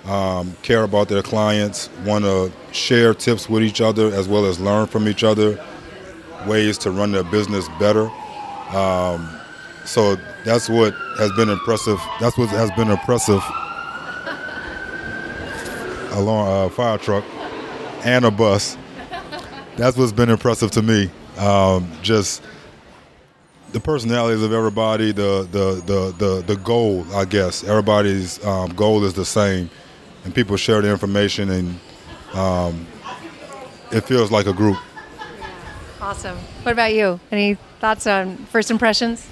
um, 0.05 0.55
care 0.63 0.83
about 0.83 1.09
their 1.09 1.21
clients, 1.21 1.91
want 2.03 2.25
to 2.25 2.51
share 2.71 3.13
tips 3.13 3.47
with 3.47 3.61
each 3.61 3.81
other 3.81 4.07
as 4.07 4.27
well 4.27 4.45
as 4.45 4.59
learn 4.59 4.87
from 4.87 5.07
each 5.07 5.23
other, 5.23 5.63
ways 6.47 6.75
to 6.79 6.89
run 6.89 7.11
their 7.11 7.23
business 7.25 7.69
better. 7.77 8.09
Um, 8.75 9.29
so 9.85 10.15
that's 10.43 10.69
what 10.69 10.95
has 11.19 11.31
been 11.33 11.49
impressive. 11.49 12.01
That's 12.19 12.35
what 12.35 12.49
has 12.49 12.71
been 12.71 12.89
impressive 12.89 13.43
along 16.11 16.47
a 16.47 16.65
uh, 16.65 16.69
fire 16.69 16.97
truck 16.97 17.23
and 18.03 18.25
a 18.25 18.31
bus. 18.31 18.77
That's 19.77 19.97
what's 19.97 20.11
been 20.11 20.29
impressive 20.29 20.71
to 20.71 20.81
me. 20.81 21.09
Um, 21.37 21.91
just 22.01 22.43
the 23.71 23.79
personalities 23.79 24.43
of 24.43 24.53
everybody, 24.53 25.11
the 25.11 25.47
the 25.51 25.81
the 25.85 26.11
the, 26.17 26.41
the 26.41 26.55
goal, 26.57 27.05
I 27.13 27.25
guess. 27.25 27.63
Everybody's 27.63 28.43
um, 28.45 28.73
goal 28.75 29.03
is 29.05 29.13
the 29.13 29.25
same, 29.25 29.69
and 30.25 30.35
people 30.35 30.57
share 30.57 30.81
the 30.81 30.91
information, 30.91 31.49
and 31.49 31.79
um, 32.33 32.85
it 33.91 34.01
feels 34.01 34.31
like 34.31 34.45
a 34.45 34.53
group. 34.53 34.77
Awesome. 36.01 36.37
What 36.63 36.73
about 36.73 36.93
you? 36.93 37.19
Any 37.31 37.55
thoughts 37.79 38.07
on 38.07 38.37
first 38.37 38.71
impressions? 38.71 39.27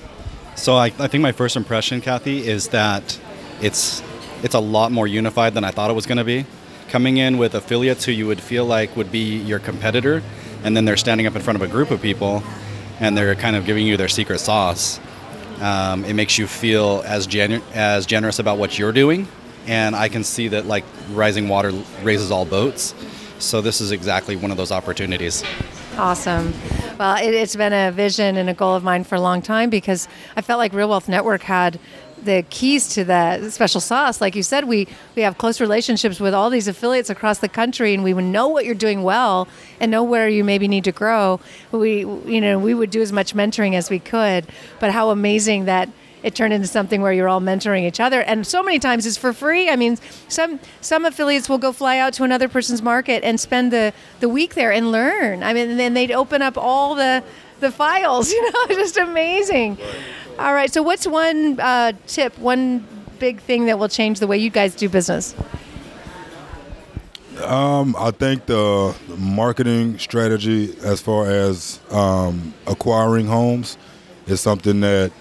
So 0.55 0.75
I, 0.75 0.85
I 0.85 1.07
think 1.07 1.21
my 1.21 1.31
first 1.31 1.55
impression, 1.55 1.99
Kathy, 1.99 2.47
is 2.47 2.69
that 2.69 3.19
it's 3.61 4.01
it's 4.43 4.55
a 4.55 4.59
lot 4.59 4.91
more 4.91 5.07
unified 5.07 5.53
than 5.53 5.63
I 5.63 5.71
thought 5.71 5.89
it 5.89 5.93
was 5.93 6.05
going 6.05 6.17
to 6.17 6.23
be 6.23 6.45
coming 6.89 7.17
in 7.17 7.37
with 7.37 7.55
affiliates 7.55 8.05
who 8.05 8.11
you 8.11 8.27
would 8.27 8.41
feel 8.41 8.65
like 8.65 8.95
would 8.95 9.11
be 9.11 9.37
your 9.37 9.59
competitor, 9.59 10.21
and 10.63 10.75
then 10.75 10.85
they're 10.85 10.97
standing 10.97 11.27
up 11.27 11.35
in 11.35 11.41
front 11.41 11.55
of 11.55 11.61
a 11.61 11.71
group 11.71 11.91
of 11.91 12.01
people 12.01 12.43
and 12.99 13.17
they're 13.17 13.35
kind 13.35 13.55
of 13.55 13.65
giving 13.65 13.87
you 13.87 13.97
their 13.97 14.07
secret 14.07 14.39
sauce. 14.39 14.99
Um, 15.61 16.05
it 16.05 16.13
makes 16.13 16.37
you 16.37 16.47
feel 16.47 17.03
as 17.05 17.27
genu- 17.27 17.61
as 17.73 18.05
generous 18.05 18.39
about 18.39 18.57
what 18.57 18.77
you're 18.77 18.91
doing, 18.91 19.27
and 19.67 19.95
I 19.95 20.09
can 20.09 20.23
see 20.23 20.49
that 20.49 20.65
like 20.65 20.85
rising 21.11 21.47
water 21.47 21.71
raises 22.03 22.31
all 22.31 22.45
boats. 22.45 22.93
So 23.39 23.61
this 23.61 23.81
is 23.81 23.91
exactly 23.91 24.35
one 24.35 24.51
of 24.51 24.57
those 24.57 24.71
opportunities. 24.71 25.43
Awesome. 25.97 26.53
Well, 26.97 27.15
it, 27.17 27.33
has 27.33 27.55
been 27.55 27.73
a 27.73 27.91
vision 27.91 28.35
and 28.37 28.49
a 28.49 28.53
goal 28.53 28.75
of 28.75 28.83
mine 28.83 29.05
for 29.05 29.15
a 29.15 29.21
long 29.21 29.41
time 29.41 29.69
because 29.69 30.07
I 30.35 30.41
felt 30.41 30.59
like 30.59 30.73
Real 30.73 30.89
Wealth 30.89 31.07
Network 31.07 31.43
had 31.43 31.79
the 32.25 32.43
keys 32.49 32.87
to 32.89 33.03
that 33.05 33.51
special 33.51 33.81
sauce. 33.81 34.21
Like 34.21 34.35
you 34.35 34.43
said, 34.43 34.65
we, 34.65 34.87
we 35.15 35.21
have 35.21 35.37
close 35.37 35.59
relationships 35.59 36.19
with 36.19 36.33
all 36.33 36.49
these 36.49 36.67
affiliates 36.67 37.09
across 37.09 37.39
the 37.39 37.49
country, 37.49 37.93
and 37.93 38.03
we 38.03 38.13
would 38.13 38.25
know 38.25 38.47
what 38.47 38.65
you're 38.65 38.75
doing 38.75 39.03
well 39.03 39.47
and 39.79 39.91
know 39.91 40.03
where 40.03 40.27
you 40.27 40.43
maybe 40.43 40.67
need 40.67 40.83
to 40.85 40.91
grow. 40.91 41.39
We, 41.71 41.99
you 41.99 42.41
know, 42.41 42.59
we 42.59 42.73
would 42.73 42.89
do 42.89 43.01
as 43.01 43.11
much 43.11 43.33
mentoring 43.33 43.75
as 43.75 43.89
we 43.89 43.99
could. 43.99 44.47
But 44.79 44.91
how 44.91 45.09
amazing 45.09 45.65
that 45.65 45.89
it 46.21 46.35
turned 46.35 46.53
into 46.53 46.67
something 46.67 47.01
where 47.01 47.13
you're 47.13 47.29
all 47.29 47.39
mentoring 47.41 47.83
each 47.83 47.99
other 47.99 48.21
and 48.21 48.45
so 48.45 48.61
many 48.61 48.77
times 48.77 49.05
it's 49.05 49.17
for 49.17 49.31
free 49.31 49.69
i 49.69 49.75
mean 49.75 49.97
some 50.27 50.59
some 50.81 51.05
affiliates 51.05 51.47
will 51.47 51.57
go 51.57 51.71
fly 51.71 51.97
out 51.97 52.13
to 52.13 52.23
another 52.23 52.49
person's 52.49 52.81
market 52.81 53.23
and 53.23 53.39
spend 53.39 53.71
the 53.71 53.93
the 54.19 54.27
week 54.27 54.55
there 54.55 54.71
and 54.71 54.91
learn 54.91 55.43
i 55.43 55.53
mean 55.53 55.69
and 55.69 55.79
then 55.79 55.93
they'd 55.93 56.11
open 56.11 56.41
up 56.41 56.57
all 56.57 56.95
the 56.95 57.23
the 57.61 57.71
files 57.71 58.31
you 58.33 58.51
know 58.51 58.67
just 58.67 58.97
amazing 58.97 59.77
all 60.39 60.53
right. 60.53 60.71
So, 60.71 60.81
what's 60.81 61.05
one 61.05 61.59
uh, 61.59 61.91
tip, 62.07 62.37
one 62.39 62.85
big 63.19 63.41
thing 63.41 63.65
that 63.65 63.77
will 63.77 63.89
change 63.89 64.19
the 64.19 64.27
way 64.27 64.37
you 64.37 64.49
guys 64.49 64.73
do 64.73 64.87
business? 64.87 65.35
Um, 67.43 67.95
I 67.97 68.11
think 68.11 68.45
the 68.45 68.95
marketing 69.17 69.97
strategy, 69.99 70.75
as 70.83 71.01
far 71.01 71.29
as 71.29 71.79
um, 71.91 72.53
acquiring 72.67 73.27
homes, 73.27 73.77
is 74.27 74.39
something 74.39 74.79
that 74.81 75.11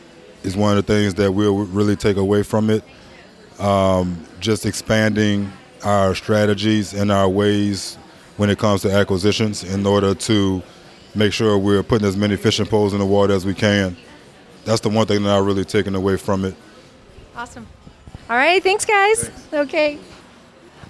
is 0.44 0.56
one 0.56 0.76
of 0.76 0.86
the 0.86 0.92
things 0.92 1.14
that 1.14 1.32
we'll 1.32 1.64
really 1.66 1.96
take 1.96 2.16
away 2.16 2.44
from 2.44 2.70
it. 2.70 2.84
Um, 3.58 4.24
just 4.38 4.66
expanding 4.66 5.50
our 5.84 6.14
strategies 6.14 6.94
and 6.94 7.10
our 7.10 7.28
ways 7.28 7.96
when 8.36 8.50
it 8.50 8.58
comes 8.58 8.82
to 8.82 8.92
acquisitions 8.92 9.64
in 9.64 9.84
order 9.84 10.14
to 10.14 10.62
make 11.14 11.32
sure 11.32 11.58
we're 11.58 11.82
putting 11.82 12.06
as 12.06 12.16
many 12.16 12.36
fishing 12.36 12.66
poles 12.66 12.92
in 12.92 13.00
the 13.00 13.06
water 13.06 13.32
as 13.34 13.44
we 13.44 13.54
can. 13.54 13.96
That's 14.68 14.82
the 14.82 14.90
one 14.90 15.06
thing 15.06 15.22
that 15.22 15.34
I've 15.34 15.46
really 15.46 15.64
taken 15.64 15.94
away 15.94 16.18
from 16.18 16.44
it. 16.44 16.54
Awesome. 17.34 17.66
All 18.28 18.36
right, 18.36 18.62
thanks, 18.62 18.84
guys. 18.84 19.30
Okay. 19.50 19.98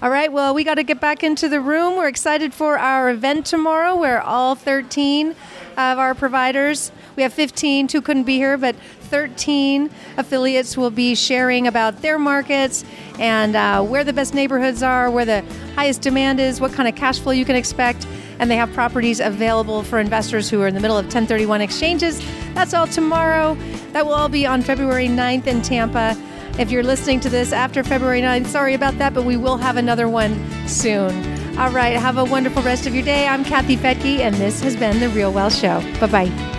All 0.01 0.09
right, 0.09 0.29
well, 0.29 0.53
we 0.53 0.65
got 0.65 0.75
to 0.75 0.83
get 0.83 0.99
back 0.99 1.23
into 1.23 1.47
the 1.47 1.61
room. 1.61 1.95
We're 1.95 2.09
excited 2.09 2.53
for 2.53 2.77
our 2.77 3.09
event 3.09 3.45
tomorrow 3.45 3.95
where 3.95 4.21
all 4.21 4.55
13 4.55 5.29
of 5.29 5.97
our 5.97 6.13
providers, 6.13 6.91
we 7.15 7.23
have 7.23 7.33
15, 7.33 7.87
two 7.87 8.01
couldn't 8.01 8.25
be 8.25 8.35
here, 8.35 8.57
but 8.57 8.75
13 8.75 9.89
affiliates 10.17 10.75
will 10.75 10.91
be 10.91 11.15
sharing 11.15 11.65
about 11.65 12.01
their 12.01 12.19
markets 12.19 12.83
and 13.17 13.55
uh, 13.55 13.81
where 13.81 14.03
the 14.03 14.11
best 14.11 14.33
neighborhoods 14.33 14.83
are, 14.83 15.09
where 15.09 15.23
the 15.23 15.41
highest 15.75 16.01
demand 16.01 16.41
is, 16.41 16.59
what 16.59 16.73
kind 16.73 16.89
of 16.89 16.95
cash 16.95 17.19
flow 17.19 17.31
you 17.31 17.45
can 17.45 17.55
expect. 17.55 18.05
And 18.39 18.49
they 18.49 18.55
have 18.55 18.71
properties 18.73 19.19
available 19.19 19.83
for 19.83 19.99
investors 19.99 20.49
who 20.49 20.61
are 20.61 20.67
in 20.67 20.73
the 20.73 20.79
middle 20.79 20.97
of 20.97 21.05
1031 21.05 21.61
exchanges. 21.61 22.21
That's 22.53 22.73
all 22.73 22.87
tomorrow. 22.87 23.55
That 23.91 24.05
will 24.05 24.13
all 24.13 24.29
be 24.29 24.45
on 24.45 24.61
February 24.61 25.07
9th 25.07 25.47
in 25.47 25.61
Tampa. 25.61 26.15
If 26.57 26.71
you're 26.71 26.83
listening 26.83 27.19
to 27.21 27.29
this 27.29 27.53
after 27.53 27.83
February 27.83 28.21
9th, 28.21 28.47
sorry 28.47 28.73
about 28.73 28.97
that, 28.97 29.13
but 29.13 29.23
we 29.23 29.37
will 29.37 29.57
have 29.57 29.77
another 29.77 30.09
one 30.09 30.67
soon. 30.67 31.11
All 31.57 31.71
right, 31.71 31.95
have 31.95 32.17
a 32.17 32.23
wonderful 32.23 32.63
rest 32.63 32.87
of 32.87 32.93
your 32.93 33.03
day. 33.03 33.27
I'm 33.27 33.43
Kathy 33.43 33.75
Fettke, 33.75 34.19
and 34.19 34.35
this 34.35 34.61
has 34.61 34.75
been 34.75 34.99
The 34.99 35.09
Real 35.09 35.31
Wealth 35.31 35.55
Show. 35.55 35.81
Bye 35.99 36.07
bye. 36.07 36.58